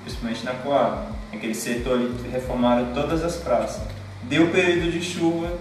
[0.03, 1.07] principalmente na Coab.
[1.31, 3.81] Aquele setor ali que reformaram todas as praças.
[4.23, 5.53] Deu período de chuva,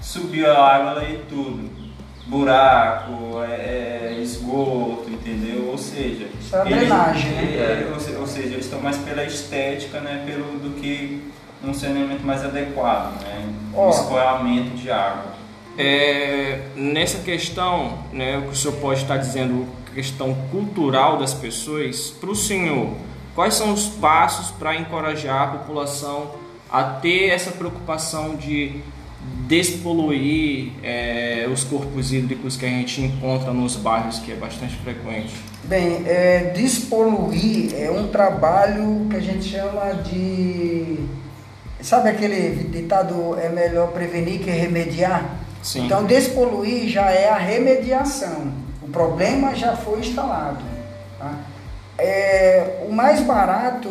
[0.00, 1.68] subiu a água e tudo.
[2.26, 5.66] Buraco, é, é, esgoto, entendeu?
[5.68, 7.56] Ou seja, a drenagem, né?
[7.56, 11.28] é, ou, ou seja, eles estão mais pela estética, né, pelo, do que
[11.64, 13.52] um saneamento mais adequado, né?
[13.74, 15.39] Um escoamento de água.
[15.78, 22.10] É, nessa questão, né, o que o senhor pode estar dizendo, questão cultural das pessoas,
[22.10, 22.94] para o senhor,
[23.34, 26.32] quais são os passos para encorajar a população
[26.70, 28.80] a ter essa preocupação de
[29.46, 35.34] despoluir é, os corpos hídricos que a gente encontra nos bairros, que é bastante frequente?
[35.64, 40.98] Bem, é, despoluir é um trabalho que a gente chama de.
[41.80, 45.38] Sabe aquele ditado é melhor prevenir que remediar?
[45.62, 45.86] Sim.
[45.86, 48.52] Então, despoluir já é a remediação.
[48.82, 50.64] O problema já foi instalado.
[51.18, 51.34] tá?
[51.98, 53.88] É, o mais barato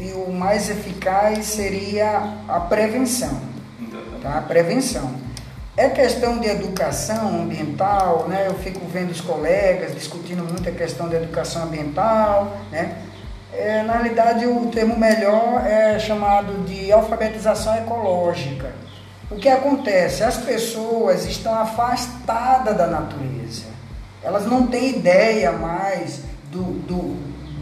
[0.00, 3.48] e o mais eficaz seria a prevenção
[4.20, 4.38] tá?
[4.38, 5.10] A prevenção.
[5.76, 8.46] É questão de educação ambiental, né?
[8.48, 12.96] Eu fico vendo os colegas discutindo muito a questão da educação ambiental, né?
[13.52, 18.72] É, na realidade, o termo melhor é chamado de alfabetização ecológica.
[19.30, 20.22] O que acontece?
[20.22, 23.66] As pessoas estão afastadas da natureza.
[24.22, 27.16] Elas não têm ideia mais do, do,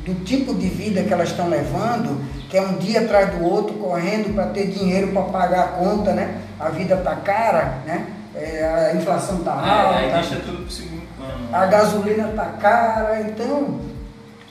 [0.04, 3.74] do tipo de vida que elas estão levando, que é um dia atrás do outro,
[3.74, 6.40] correndo para ter dinheiro para pagar a conta, né?
[6.58, 8.06] A vida tá cara, né?
[8.34, 11.48] É, a inflação tá É, alta, aí deixa tudo pro segundo plano.
[11.52, 13.80] a gasolina tá cara, então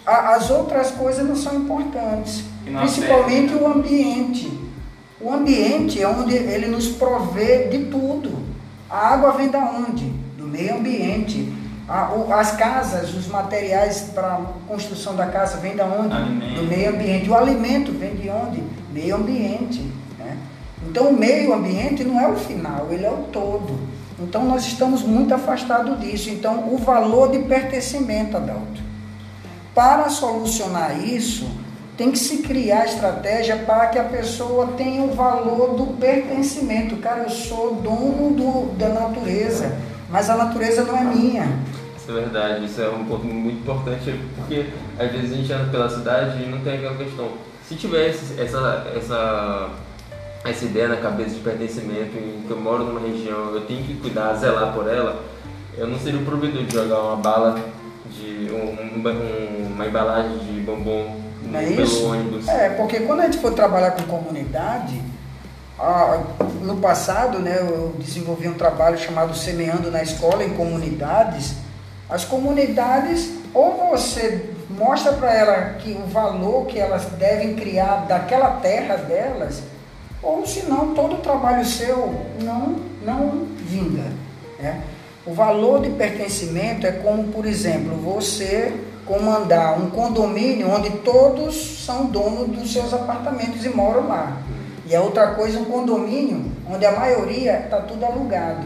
[0.05, 3.63] a- as outras coisas não são importantes, principalmente afeta.
[3.63, 4.59] o ambiente.
[5.20, 8.38] O ambiente é onde ele nos provê de tudo.
[8.89, 10.05] A água vem da onde?
[10.38, 11.53] Do meio ambiente.
[12.32, 16.13] As casas, os materiais para construção da casa vem da onde?
[16.13, 16.55] Alimento.
[16.55, 17.30] Do meio ambiente.
[17.30, 18.61] O alimento vem de onde?
[18.91, 19.89] Meio ambiente.
[20.20, 20.38] Né?
[20.86, 23.80] Então o meio ambiente não é o final, ele é o todo.
[24.20, 26.30] Então nós estamos muito afastados disso.
[26.30, 28.84] Então o valor de pertencimento, Adalto.
[29.74, 31.49] Para solucionar isso,
[31.98, 36.98] tem que se criar estratégia para que a pessoa tenha o valor do pertencimento.
[36.98, 39.78] Cara, eu sou dono do, da natureza,
[40.10, 41.60] mas a natureza não é minha.
[41.98, 44.68] Isso é verdade, isso é um ponto muito importante, porque
[45.00, 47.30] às vezes a gente anda pela cidade e não tem aquela questão.
[47.68, 49.70] Se tivesse essa, essa,
[50.43, 53.96] essa ideia na cabeça de pertencimento, em que eu moro numa região, eu tenho que
[53.96, 55.24] cuidar, zelar por ela,
[55.78, 57.60] eu não seria o provedor de jogar uma bala,
[58.12, 61.25] de um, um, uma embalagem de bombom
[61.56, 62.06] Não é pelo isso?
[62.06, 62.47] ônibus.
[62.47, 65.01] É, porque quando a gente for trabalhar com comunidade,
[65.80, 66.24] ah,
[66.62, 71.56] no passado, né, eu desenvolvi um trabalho chamado Semeando na Escola em Comunidades.
[72.10, 78.51] As comunidades, ou você mostra para ela que o valor que elas devem criar daquela
[78.62, 79.62] terra delas,
[80.22, 82.76] ou senão todo o trabalho seu não,
[83.06, 84.03] não vinga.
[84.60, 84.82] né?
[85.26, 88.74] O valor de pertencimento é como, por exemplo, você
[89.06, 94.41] comandar um condomínio onde todos são donos dos seus apartamentos e moram lá.
[94.86, 98.66] E a outra coisa, um condomínio onde a maioria está tudo alugado.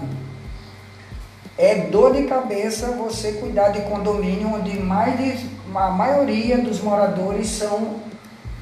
[1.57, 7.49] É dor de cabeça você cuidar de condomínio onde mais de, a maioria dos moradores
[7.49, 7.95] são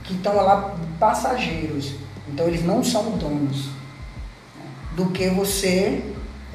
[0.04, 1.94] que estão lá passageiros.
[2.28, 3.68] Então eles não são donos.
[3.68, 4.66] né?
[4.96, 6.04] Do que você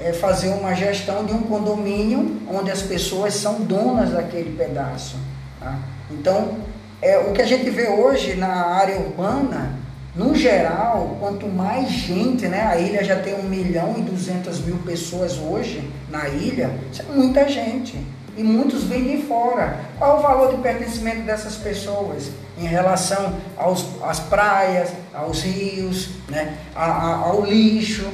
[0.05, 5.17] é, fazer uma gestão de um condomínio onde as pessoas são donas daquele pedaço.
[5.61, 5.79] tá?
[6.11, 6.57] Então,
[7.01, 9.79] é, o que a gente vê hoje na área urbana,
[10.15, 14.77] no geral, quanto mais gente, né, a ilha já tem 1 milhão e 200 mil
[14.79, 17.97] pessoas hoje na ilha, isso é muita gente.
[18.37, 19.77] E muitos vêm de fora.
[19.99, 26.57] Qual o valor de pertencimento dessas pessoas em relação aos, às praias, aos rios, né,
[26.75, 28.07] a- a- ao lixo?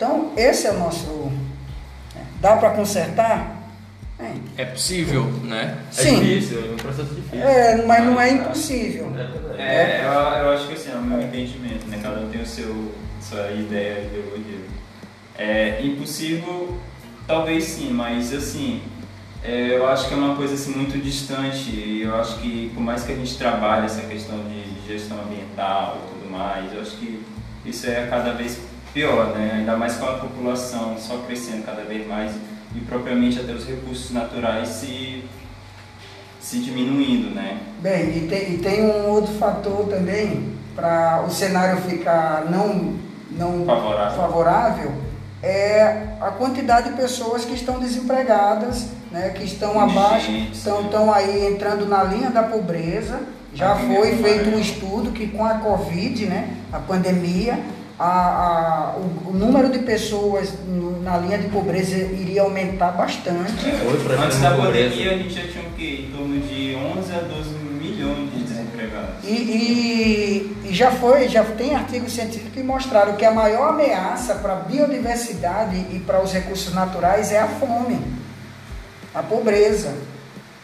[0.00, 1.30] Então, esse é o nosso.
[2.40, 3.70] Dá para consertar?
[4.18, 4.62] É.
[4.62, 5.76] É possível, né?
[5.90, 6.20] É Sim.
[6.20, 7.38] difícil, é um processo difícil.
[7.46, 9.12] É, mas não é impossível.
[9.58, 9.62] É.
[9.62, 12.00] É, eu, eu acho que assim, é o meu entendimento, né?
[12.02, 14.60] Cada um tem o seu, sua ideia, ideologia.
[15.36, 16.78] É impossível,
[17.26, 18.80] talvez sim, mas assim,
[19.44, 22.82] é, eu acho que é uma coisa assim, muito distante e eu acho que por
[22.82, 26.92] mais que a gente trabalhe essa questão de gestão ambiental e tudo mais, eu acho
[26.92, 27.22] que
[27.66, 29.56] isso é cada vez pior, né?
[29.58, 32.32] Ainda mais com a população só crescendo cada vez mais
[32.74, 35.24] e propriamente até os recursos naturais se,
[36.40, 37.58] se diminuindo, né?
[37.80, 42.94] Bem, e tem, e tem um outro fator também para o cenário ficar não,
[43.30, 44.16] não Favorável.
[44.16, 44.92] favorável,
[45.42, 51.46] é a quantidade de pessoas que estão desempregadas, né, que estão abaixo, estão, estão aí
[51.46, 53.20] entrando na linha da pobreza.
[53.52, 57.58] Já foi feito um estudo que com a Covid, né, a pandemia,
[58.00, 63.52] a, a- o, o número de pessoas no- na linha de pobreza iria aumentar bastante.
[64.06, 66.06] Pra Antes da pandemia a gente já tinha o quê?
[66.08, 69.24] Em torno de 11 a 12 milhões de desempregados.
[69.24, 74.36] E, e- e já foi, já tem artigos científicos que mostraram que a maior ameaça
[74.36, 78.00] para a biodiversidade e para os recursos naturais é a fome,
[79.14, 79.94] a pobreza.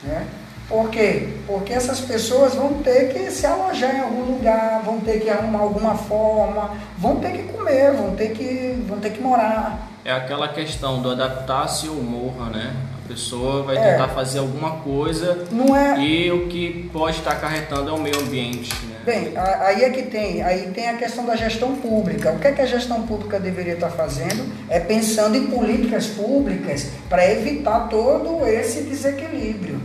[0.03, 0.27] Né?
[0.69, 1.29] Por quê?
[1.47, 5.61] Porque essas pessoas vão ter que se alojar em algum lugar, vão ter que arrumar
[5.61, 9.89] alguma forma, vão ter que comer, vão ter que, vão ter que morar.
[10.05, 12.75] É aquela questão do adaptar-se ou morra, né?
[13.05, 13.93] A pessoa vai É.
[13.93, 18.19] tentar fazer alguma coisa Não é, e o que pode estar acarretando é o meio
[18.19, 18.97] ambiente, né?
[19.05, 22.33] Bem, aí é que tem, aí tem a questão da gestão pública.
[22.33, 24.53] O que, é que a gestão pública deveria estar fazendo?
[24.69, 29.81] É pensando em políticas públicas para evitar todo esse desequilíbrio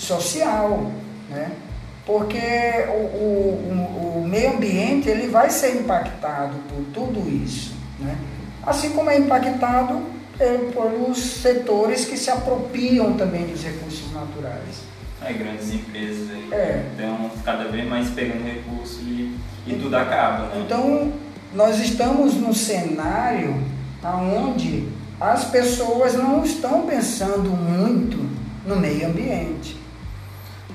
[0.00, 0.90] social,
[1.28, 1.52] né?
[2.06, 2.38] Porque
[2.88, 8.16] o, o, o, meio ambiente ele vai ser impactado por tudo isso, né?
[8.66, 10.02] Assim como é impactado
[10.38, 14.90] eh, pelos setores que se apropriam também dos recursos naturais.
[15.20, 16.86] Aí grandes empresas aí É.
[16.90, 19.36] estão cada vez mais pegando recursos e,
[19.66, 20.62] e tudo acaba, né?
[20.64, 21.12] Então,
[21.54, 23.62] nós estamos num cenário
[24.02, 24.88] onde
[25.20, 28.18] as pessoas não estão pensando muito
[28.66, 29.79] no meio ambiente.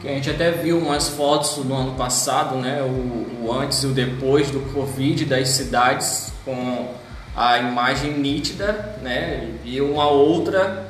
[0.06, 2.82] A gente até viu umas fotos no ano passado, né?
[2.84, 6.90] O, o antes e o depois do Covid das cidades com
[7.36, 9.50] a imagem nítida, né?
[9.64, 10.86] E uma outra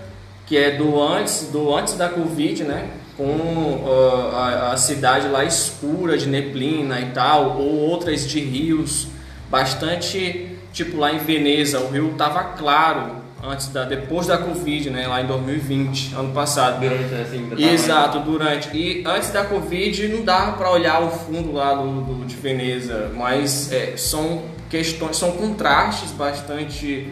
[0.45, 2.89] que é do antes, do antes da Covid, né?
[3.15, 9.07] Com ah, a, a cidade lá escura de neblina e tal, ou outras de rios
[9.49, 15.07] bastante, tipo lá em Veneza, o rio tava claro antes da depois da Covid, né,
[15.07, 16.79] lá em 2020, ano passado.
[16.81, 18.75] Durante, assim, Exato, durante.
[18.75, 23.11] E antes da Covid não dava para olhar o fundo lá do, do- de Veneza,
[23.15, 27.09] mas é, são questões, são contrastes bastante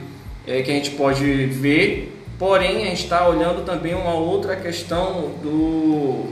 [0.47, 2.09] é, que a gente pode ver.
[2.39, 6.25] Porém, a gente está olhando também uma outra questão do,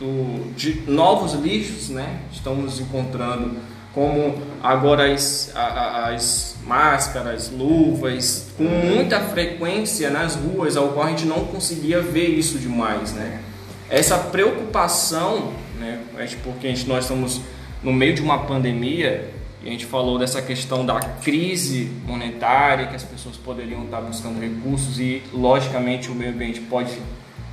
[0.00, 2.20] do de novos lixos, né?
[2.32, 3.52] Estamos encontrando
[3.94, 11.26] como agora as, as máscaras, luvas, com muita frequência nas ruas, ao qual a gente
[11.26, 13.40] não conseguia ver isso demais, né?
[13.88, 16.00] Essa preocupação, né?
[16.20, 17.40] gente- Porque a gente, nós estamos
[17.82, 19.30] no meio de uma pandemia
[19.62, 24.40] e a gente falou dessa questão da crise monetária, que as pessoas poderiam estar buscando
[24.40, 26.98] recursos e, logicamente, o meio ambiente pode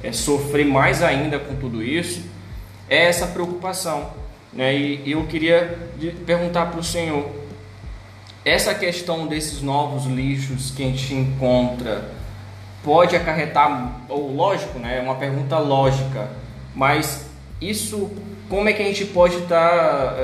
[0.04, 2.22] é, sofrer mais ainda com tudo isso,
[2.90, 4.10] é essa preocupação.
[4.54, 4.76] Né?
[4.76, 5.78] E eu queria
[6.26, 7.30] perguntar para o senhor,
[8.44, 12.10] essa questão desses novos lixos que a gente encontra
[12.84, 14.98] pode acarretar, ou lógico, né?
[14.98, 16.28] É uma pergunta lógica,
[16.74, 17.30] mas
[17.62, 18.10] isso,
[18.50, 20.16] como é que a gente pode estar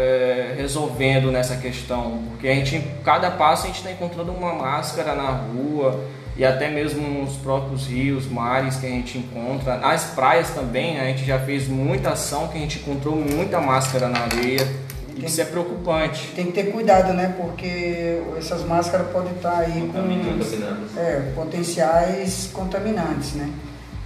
[0.58, 2.24] resolvendo nessa questão?
[2.30, 6.04] Porque a gente, cada passo a gente está encontrando uma máscara na rua
[6.38, 11.06] e até mesmo nos próprios rios, mares que a gente encontra, nas praias também, a
[11.06, 14.68] gente já fez muita ação que a gente encontrou muita máscara na areia.
[15.16, 16.32] E isso é preocupante.
[16.36, 17.34] Tem que ter cuidado, né?
[17.36, 20.54] Porque essas máscaras podem estar aí com Contaminadas.
[20.96, 23.52] é, potenciais contaminantes, né?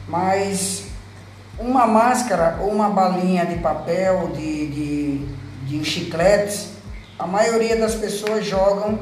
[0.07, 0.85] Mas
[1.59, 5.25] uma máscara ou uma balinha de papel, de, de,
[5.65, 6.69] de chicletes,
[7.19, 8.99] a maioria das pessoas jogam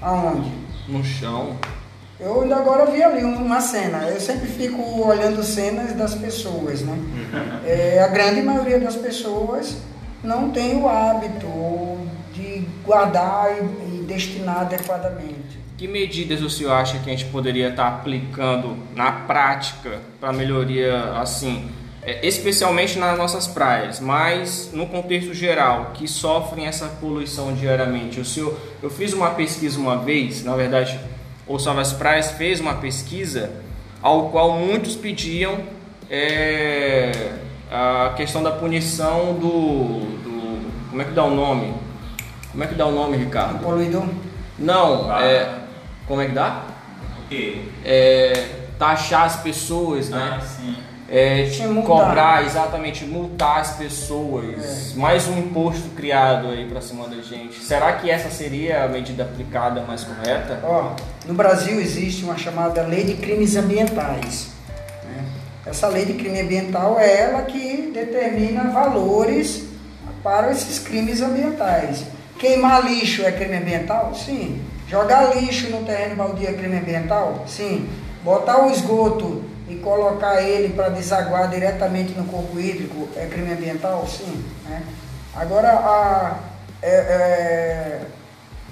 [0.00, 0.52] aonde?
[0.86, 1.56] No chão.
[2.18, 4.08] Eu ainda agora vi ali uma cena.
[4.08, 6.98] Eu sempre fico olhando cenas das pessoas, né?
[7.66, 9.76] É, a grande maioria das pessoas
[10.24, 11.46] não tem o hábito
[12.32, 15.60] de guardar e, e destinar adequadamente.
[15.76, 21.12] Que medidas o senhor acha que a gente poderia estar aplicando na prática para melhoria,
[21.20, 21.68] assim,
[22.02, 28.18] é, especialmente nas nossas praias, mas no contexto geral, que sofrem essa poluição diariamente?
[28.20, 30.98] O senhor, eu fiz uma pesquisa uma vez, na verdade,
[31.46, 33.50] o Salve as Praias fez uma pesquisa
[34.02, 35.58] ao qual muitos pediam
[36.10, 37.32] é,
[37.70, 41.74] a questão da punição do, do- como é que dá o nome?
[42.52, 43.58] Como é que dá o nome, O Ricardo?
[43.62, 44.06] poluidor
[44.58, 45.22] Não, Ah.
[45.22, 45.58] é.
[46.06, 46.62] Como é que dá?
[47.24, 47.62] O quê?
[47.84, 50.38] É, taxar as pessoas, né?
[50.38, 50.76] Ah, sim.
[51.08, 51.84] É, multar.
[51.84, 54.92] cobrar, exatamente, multar as pessoas.
[54.96, 57.62] Mais um imposto criado aí pra cima da gente.
[57.62, 60.60] Será que essa seria a medida aplicada mais correta?
[60.64, 60.96] Ó,
[61.26, 64.48] no Brasil existe uma chamada Lei de Crimes Ambientais.
[65.04, 65.24] né?
[65.64, 69.64] Essa lei de crime ambiental é ela que determina valores
[70.24, 72.04] para esses crimes ambientais.
[72.38, 74.12] Queimar lixo é crime ambiental?
[74.14, 74.60] Sim.
[74.88, 77.44] Jogar lixo no terreno baldio é crime ambiental?
[77.46, 77.88] Sim.
[78.24, 84.06] Botar o esgoto e colocar ele para desaguar diretamente no corpo hídrico é crime ambiental?
[84.06, 84.44] Sim.
[84.68, 84.82] né?
[85.34, 86.38] Agora, a,
[86.82, 88.00] é- é,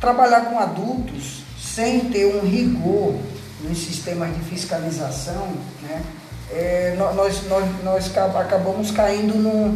[0.00, 3.16] trabalhar com adultos sem ter um rigor
[3.62, 5.48] nos sistemas de fiscalização,
[5.82, 6.02] né,
[6.50, 9.68] é, nó- nós, nós, nós ca- acabamos caindo num,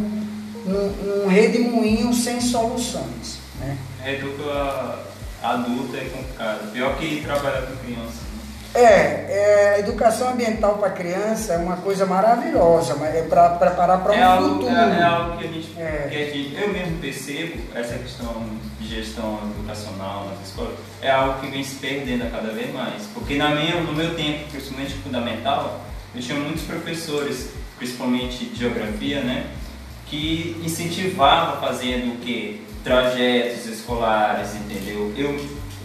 [0.65, 0.87] num,
[1.23, 3.39] num redemoinho sem soluções.
[3.59, 3.77] Né?
[4.05, 4.99] Educa
[5.43, 6.71] adulto é complicado.
[6.71, 8.28] Pior que trabalhar com criança.
[8.75, 14.01] É, é, a educação ambiental para criança é uma coisa maravilhosa, mas é para preparar
[14.03, 14.75] para um é, algo, futuro.
[14.75, 16.07] é, é algo que a, gente, É.
[16.09, 18.45] que a gente- eu mesmo percebo, essa questão
[18.79, 23.03] de gestão educacional nas escolas, é algo que vem se perdendo cada vez mais.
[23.13, 25.81] Porque na minha, no meu tempo, principalmente fundamental,
[26.13, 29.47] eu tinha muitos professores, principalmente de geografia, né,
[30.05, 32.61] que incentivavam fazendo o quê?
[32.83, 35.11] Trajetos escolares, entendeu?
[35.17, 35.39] Eu,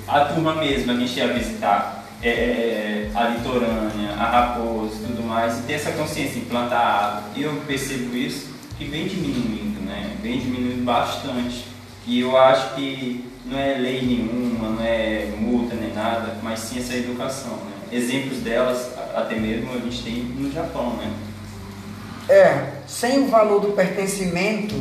[0.07, 5.59] a turma mesmo, a gente ia visitar é, a litorânea, a raposa e tudo mais,
[5.59, 7.41] e ter essa consciência em plantar árvore.
[7.41, 8.49] E eu percebo isso
[8.79, 10.17] que vem diminuindo, né?
[10.23, 11.67] Vem diminuindo bastante.
[12.07, 16.79] E eu acho que não é lei nenhuma, não é multa nem nada, mas sim
[16.79, 17.73] essa educação, né?
[17.93, 21.11] Exemplos delas, a- até mesmo a gente tem no Japão, né?
[22.29, 24.75] É, sem o valor do pertencimento,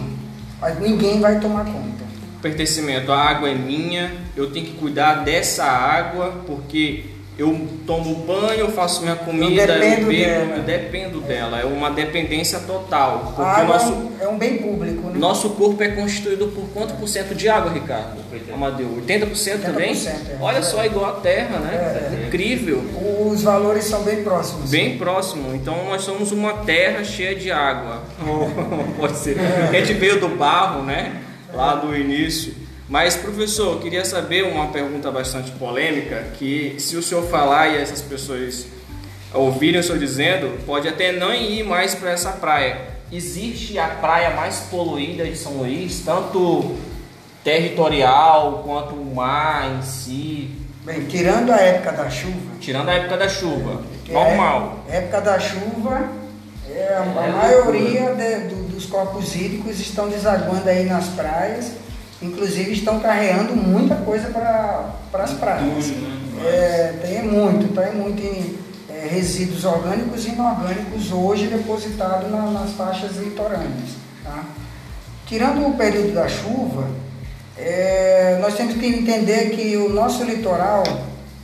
[0.80, 2.04] ninguém vai tomar conta.
[2.42, 7.06] Pertencimento, a água é minha, eu tenho que cuidar dessa água porque
[7.38, 10.56] eu tomo banho, eu faço minha comida, eu, dependo bebo, dela.
[10.58, 11.60] eu dependo dela.
[11.60, 13.34] É uma dependência total.
[13.36, 15.18] Porque água nosso, é um- é um bem público, né?
[15.18, 18.22] nosso corpo é constituído por quanto por cento de água, Ricardo?
[18.54, 19.94] Amadeu, 80%, também?
[19.94, 20.38] 80%, é.
[20.40, 21.74] Olha só, igual a Terra, né?
[21.74, 22.28] É, é.
[22.28, 22.84] Incrível.
[23.32, 24.70] Os valores são bem próximos.
[24.70, 28.04] Bem próximo, então nós somos uma terra cheia de água.
[28.98, 29.38] Pode ser.
[29.40, 31.20] A gente veio do barro, né?
[31.54, 32.54] Lá do início.
[32.88, 37.82] Mas, professor, eu queria saber uma pergunta bastante polêmica, que se o senhor falar e
[37.82, 38.68] essas pessoas
[39.34, 42.94] ouvirem o senhor dizendo, pode até não ir mais para essa praia.
[43.12, 46.76] Existe a praia mais poluída de São Luís, tanto
[47.44, 50.52] territorial quanto o mar em si?
[50.84, 52.56] Bem, tirando a época da chuva.
[52.60, 54.84] Tirando a época da chuva, normal.
[54.90, 56.10] É, época da chuva,
[56.70, 61.72] é, a, a maioria de, do, dos corpos hídricos estão desaguando aí nas praias,
[62.24, 65.88] inclusive estão carregando muita coisa para as praias.
[65.88, 66.20] Né?
[66.46, 68.58] É, tem muito, tem muito em
[68.90, 73.92] é, resíduos orgânicos e inorgânicos hoje depositados na, nas faixas litorâneas.
[74.24, 74.44] Tá?
[75.26, 76.88] Tirando o período da chuva,
[77.58, 80.84] é, nós temos que entender que o nosso litoral,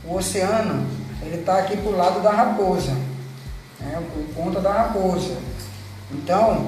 [0.04, 0.86] o oceano,
[1.22, 2.92] ele está aqui para o lado da raposa,
[3.78, 5.36] né, por conta da raposa.
[6.12, 6.66] Então,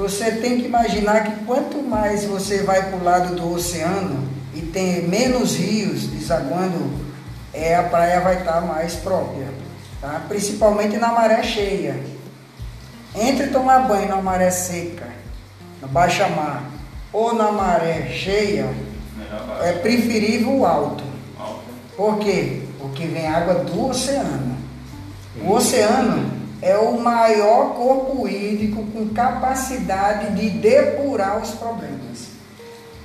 [0.00, 4.62] você tem que imaginar que quanto mais você vai para o lado do oceano e
[4.62, 6.90] tem menos rios desaguando,
[7.52, 9.46] é, a praia vai estar tá mais própria,
[10.00, 10.22] tá?
[10.26, 12.02] principalmente na maré cheia.
[13.14, 15.06] Entre tomar banho na maré seca,
[15.82, 16.64] na baixa mar,
[17.12, 18.72] ou na maré cheia,
[19.62, 21.04] é preferível o alto.
[21.94, 22.62] Por quê?
[22.78, 24.56] Porque vem água do oceano.
[25.42, 32.28] O oceano é o maior corpo hídrico com capacidade de depurar os problemas.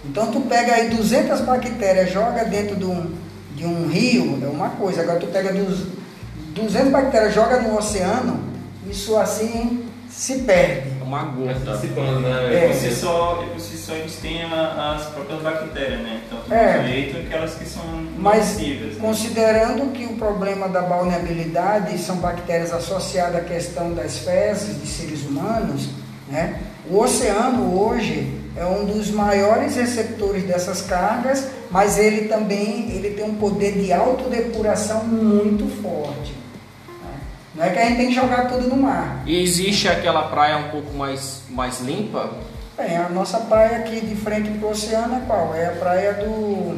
[0.04, 3.14] Então tu pega aí 200 bactérias, joga dentro de um,
[3.56, 5.02] de um rio, é uma coisa.
[5.02, 8.40] Agora tu pega 200 bactérias, joga no oceano,
[8.90, 11.60] isso assim se perde uma gota.
[11.66, 12.66] Participando, né?
[12.66, 16.22] É, por, si só, por si só eles têm a, as próprias bactérias, né?
[16.30, 16.78] Tanto É.
[16.78, 17.84] no leito aquelas que são
[18.18, 18.96] Mas né?
[19.00, 25.24] considerando que o problema da balneabilidade são bactérias associadas à questão das fezes de seres
[25.26, 25.90] humanos,
[26.28, 26.60] né?
[26.90, 33.26] O oceano hoje é um dos maiores receptores dessas cargas, mas ele também ele tem
[33.26, 36.34] um poder de autodepuração muito forte.
[37.56, 39.24] Não é que a gente tem que jogar tudo no mar.
[39.26, 42.30] E existe aquela praia um pouco mais, mais limpa?
[42.78, 45.56] Bem, a nossa praia aqui de frente para o oceano é qual?
[45.56, 46.78] É a praia do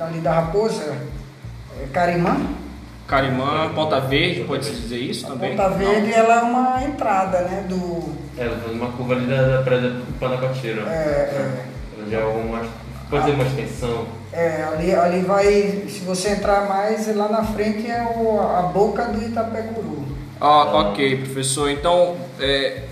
[0.00, 0.96] ali da Raposa,
[1.80, 2.40] é Carimã.
[3.06, 5.50] Carimã, Ponta Verde, pode-se dizer isso A também?
[5.56, 7.64] Ponta Verde ela é uma entrada, né?
[7.68, 10.82] Do É, faz uma curva ali da, da praia do Panacoteiro.
[10.88, 11.64] é, é,
[12.02, 12.62] Onde é uma.
[13.10, 14.06] Ser uma extensão.
[14.32, 15.44] é, ali, ali vai,
[15.88, 20.06] se você entrar mais lá na frente é o, a boca do Itapecuru.
[20.40, 21.68] Ah, ok, professor.
[21.70, 22.84] Então, é,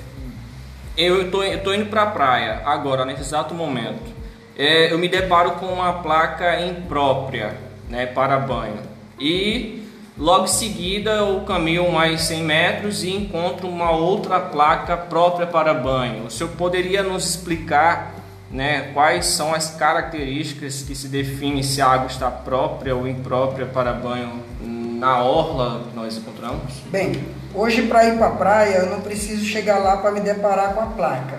[0.97, 4.19] eu estou indo para a praia agora, nesse exato momento.
[4.57, 7.57] É, eu me deparo com uma placa imprópria
[7.89, 8.79] né, para banho.
[9.21, 9.85] E
[10.17, 15.73] logo em seguida eu caminho mais 100 metros e encontro uma outra placa própria para
[15.73, 16.27] banho.
[16.27, 18.18] O senhor poderia nos explicar
[18.51, 23.67] né, quais são as características que se define se a água está própria ou imprópria
[23.67, 26.83] para banho na orla que nós encontramos?
[26.91, 27.25] Bem,
[27.55, 30.81] hoje para ir para a praia eu não preciso chegar lá para me deparar com
[30.81, 31.39] a placa.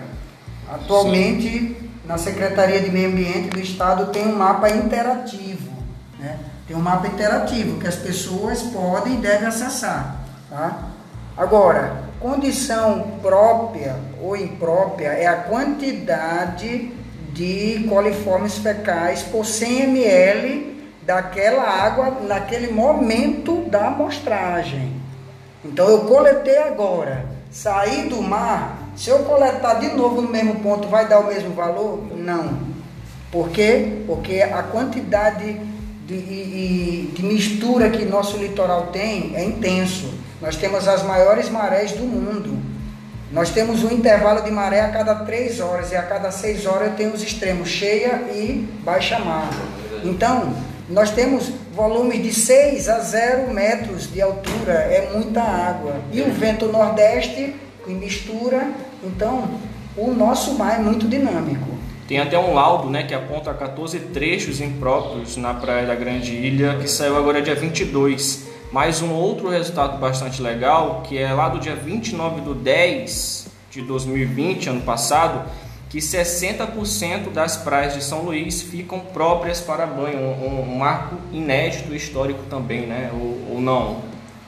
[0.72, 5.70] Atualmente, na Secretaria de Meio Ambiente do Estado tem um mapa interativo.
[6.18, 6.38] Né?
[6.66, 10.16] Tem um mapa interativo que as pessoas podem e devem acessar.
[10.48, 10.90] Tá?
[11.36, 16.92] Agora, condição própria ou imprópria é a quantidade
[17.32, 25.00] de coliformes fecais por 100 ml daquela água naquele momento da amostragem.
[25.64, 30.88] Então eu coletei agora, saí do mar, se eu coletar de novo no mesmo ponto,
[30.88, 32.06] vai dar o mesmo valor?
[32.16, 32.58] Não.
[33.30, 34.02] Por quê?
[34.06, 35.60] Porque a quantidade
[36.06, 40.12] de, de mistura que nosso litoral tem é intenso.
[40.40, 42.58] Nós temos as maiores marés do mundo.
[43.32, 46.88] Nós temos um intervalo de maré a cada três horas e a cada seis horas
[46.88, 49.48] eu tenho os extremos cheia e baixa mar.
[50.02, 50.52] Então,
[50.88, 55.94] nós temos volumes de 6 a 0 metros de altura, é muita água.
[56.12, 57.54] E o vento nordeste,
[57.84, 58.68] que mistura,
[59.04, 59.48] então
[59.96, 61.78] o nosso mar é muito dinâmico.
[62.08, 66.76] Tem até um laudo né, que aponta 14 trechos impróprios na Praia da Grande Ilha,
[66.80, 68.49] que saiu agora dia 22.
[68.72, 73.82] Mais um outro resultado bastante legal, que é lá do dia 29 do 10 de
[73.82, 75.50] 2020, ano passado,
[75.88, 80.20] que 60% das praias de São Luís ficam próprias para banho.
[80.20, 83.10] Um, um marco inédito histórico também, né?
[83.12, 84.02] Ou, ou não?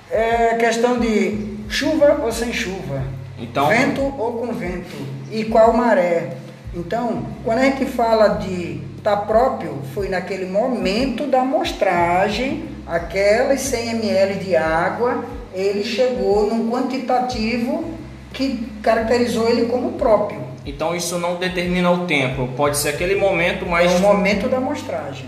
[0.09, 3.03] É questão de chuva ou sem chuva,
[3.37, 6.37] Então, vento ou com vento, e qual maré.
[6.73, 13.91] Então, quando a gente fala de tá próprio, foi naquele momento da amostragem, aquelas 100
[13.91, 15.25] ml de água,
[15.55, 17.85] ele chegou num quantitativo
[18.33, 20.41] que caracterizou ele como próprio.
[20.65, 24.57] Então isso não determina o tempo, pode ser aquele momento, mas É o momento da
[24.59, 25.27] amostragem.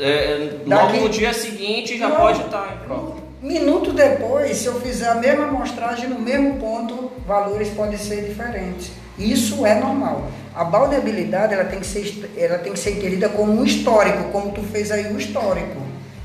[0.00, 2.16] é, logo Daqui- no dia seguinte já Não.
[2.16, 3.14] pode estar em prova.
[3.40, 8.90] Minuto depois, se eu fizer a mesma amostragem no mesmo ponto, valores podem ser diferentes.
[9.18, 10.26] Isso é normal.
[10.54, 14.52] A balneabilidade ela tem, que ser, ela tem que ser entendida como um histórico, como
[14.52, 15.76] tu fez aí o histórico.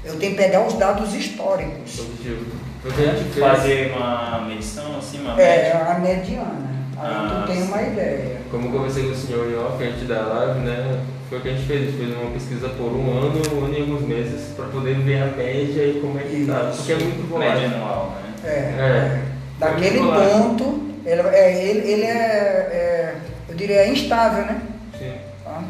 [0.07, 1.95] Eu tenho que pegar os dados históricos.
[1.97, 2.45] Positivo.
[2.81, 3.45] Foi o que a gente fez.
[3.45, 5.85] Fazer uma medição, assim, uma É, média.
[5.95, 6.67] a mediana.
[6.99, 8.37] Aí Ah, tu tem uma ideia.
[8.49, 10.99] Como eu conversei com o senhor em off antes da live, né?
[11.29, 11.81] Foi o que a gente fez.
[11.81, 14.95] A gente fez uma pesquisa por um ano, um ano e alguns meses, para poder
[14.95, 16.71] ver a média e como é que tá.
[16.75, 17.75] Porque é muito Média volátil.
[17.75, 18.49] anual, né?
[18.49, 18.49] É.
[18.49, 19.21] É.
[19.59, 20.37] Daquele É muito volátil.
[20.39, 23.15] ponto, ele, é, ele, ele é, é,
[23.49, 24.61] eu diria, instável, né?
[24.97, 25.13] Sim.
[25.43, 25.61] Tá?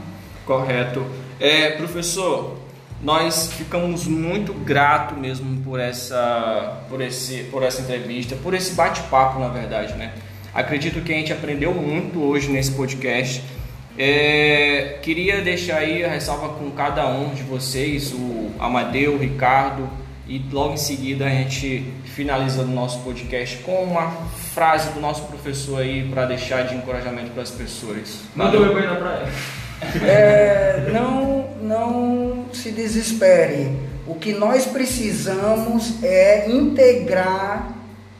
[0.45, 1.03] Correto.
[1.39, 2.56] É, professor,
[3.01, 9.39] nós ficamos muito gratos mesmo por essa, por, esse, por essa entrevista, por esse bate-papo,
[9.39, 10.13] na verdade, né?
[10.53, 13.43] Acredito que a gente aprendeu muito hoje nesse podcast.
[13.97, 19.87] É, queria deixar aí a ressalva com cada um de vocês, o Amadeu, o Ricardo,
[20.27, 24.11] e logo em seguida a gente finalizando o nosso podcast com uma
[24.53, 28.21] frase do nosso professor aí para deixar de encorajamento para as pessoas.
[28.35, 29.27] Não tomei banho na praia.
[30.05, 33.77] É, não, não se desespere.
[34.07, 37.73] O que nós precisamos é integrar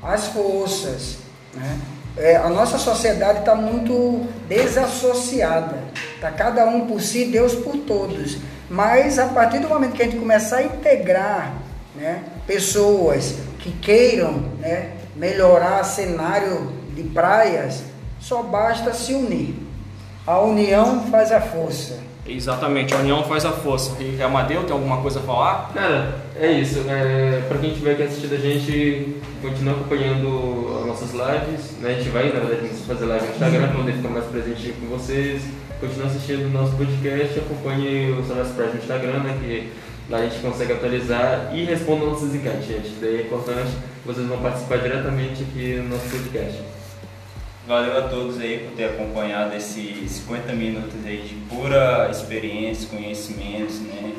[0.04, 1.18] as forças.
[1.54, 1.78] Né?
[2.18, 5.78] É, a nossa sociedade está muito desassociada.
[6.16, 8.38] Está cada um por si, Deus por todos.
[8.70, 11.54] Mas a partir do momento que a gente começar a integrar
[11.96, 17.84] né, pessoas que queiram né, melhorar cenário de praias,
[18.20, 19.67] só basta se unir.
[20.28, 22.00] A união faz a força.
[22.28, 23.96] Exatamente, a união faz a força.
[24.04, 25.72] E Amadeu, tem alguma coisa a falar?
[25.74, 26.84] Cara, é isso.
[26.90, 31.78] É, pra quem tiver aqui assistindo a gente, continua acompanhando as nossas lives.
[31.80, 31.92] Né?
[31.92, 34.88] A gente vai, na verdade, fazer live no Instagram para poder ficar mais presente com
[34.88, 35.44] vocês.
[35.80, 39.38] Continua assistindo o nosse podcast, acompanhe o Sonas Press no Instagram, né?
[39.40, 39.70] Que
[40.10, 42.90] lá a gente consegue atualizar e responda nossas enquetes, gente.
[43.00, 43.72] Daí é importante,
[44.06, 46.77] vocês vão participar diretamente aqui no nosso podcast.
[47.68, 53.82] Valeu a todos aí por ter acompanhado esses 50 minutos aí de pura experiência, conhecimentos,
[53.82, 54.14] né?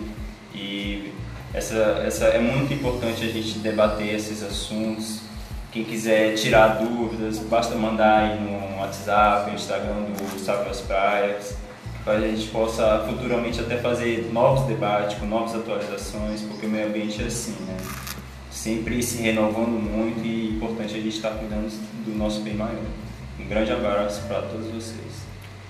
[0.55, 1.15] E
[1.55, 5.21] essa, essa é muito importante a gente debater esses assuntos.
[5.73, 11.57] Quem quiser tirar dúvidas, basta mandar aí no WhatsApp, no Instagram do as Praias,
[12.05, 16.89] para a gente possa futuramente até fazer novos debates com novas atualizações, porque o meio
[16.89, 17.79] ambiente é assim, né?
[18.51, 21.71] Sempre se renovando muito e é importante a gente estar cuidando
[22.05, 23.08] do nosso bem maior.
[23.39, 25.19] Um grande abraço para todos vocês.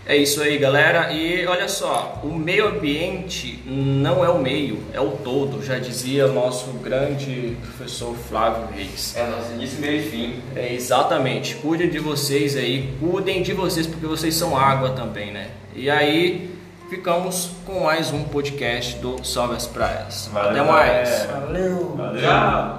[0.07, 1.13] É isso aí, galera.
[1.13, 6.27] E olha só, o meio ambiente não é o meio, é o todo, já dizia
[6.27, 9.15] o nosso grande professor Flávio Reis.
[9.15, 10.43] É nosso início, meio e fim.
[10.57, 11.57] É, exatamente.
[11.57, 15.51] Cuidem de vocês aí, cuidem de vocês porque vocês são água também, né?
[15.77, 16.57] E aí,
[16.89, 20.31] ficamos com mais um podcast do Salve as Praias.
[20.33, 21.09] Valeu, Até mais.
[21.27, 21.41] galera.
[21.47, 21.95] Valeu!
[21.97, 22.21] Valeu.
[22.23, 22.78] Tchau!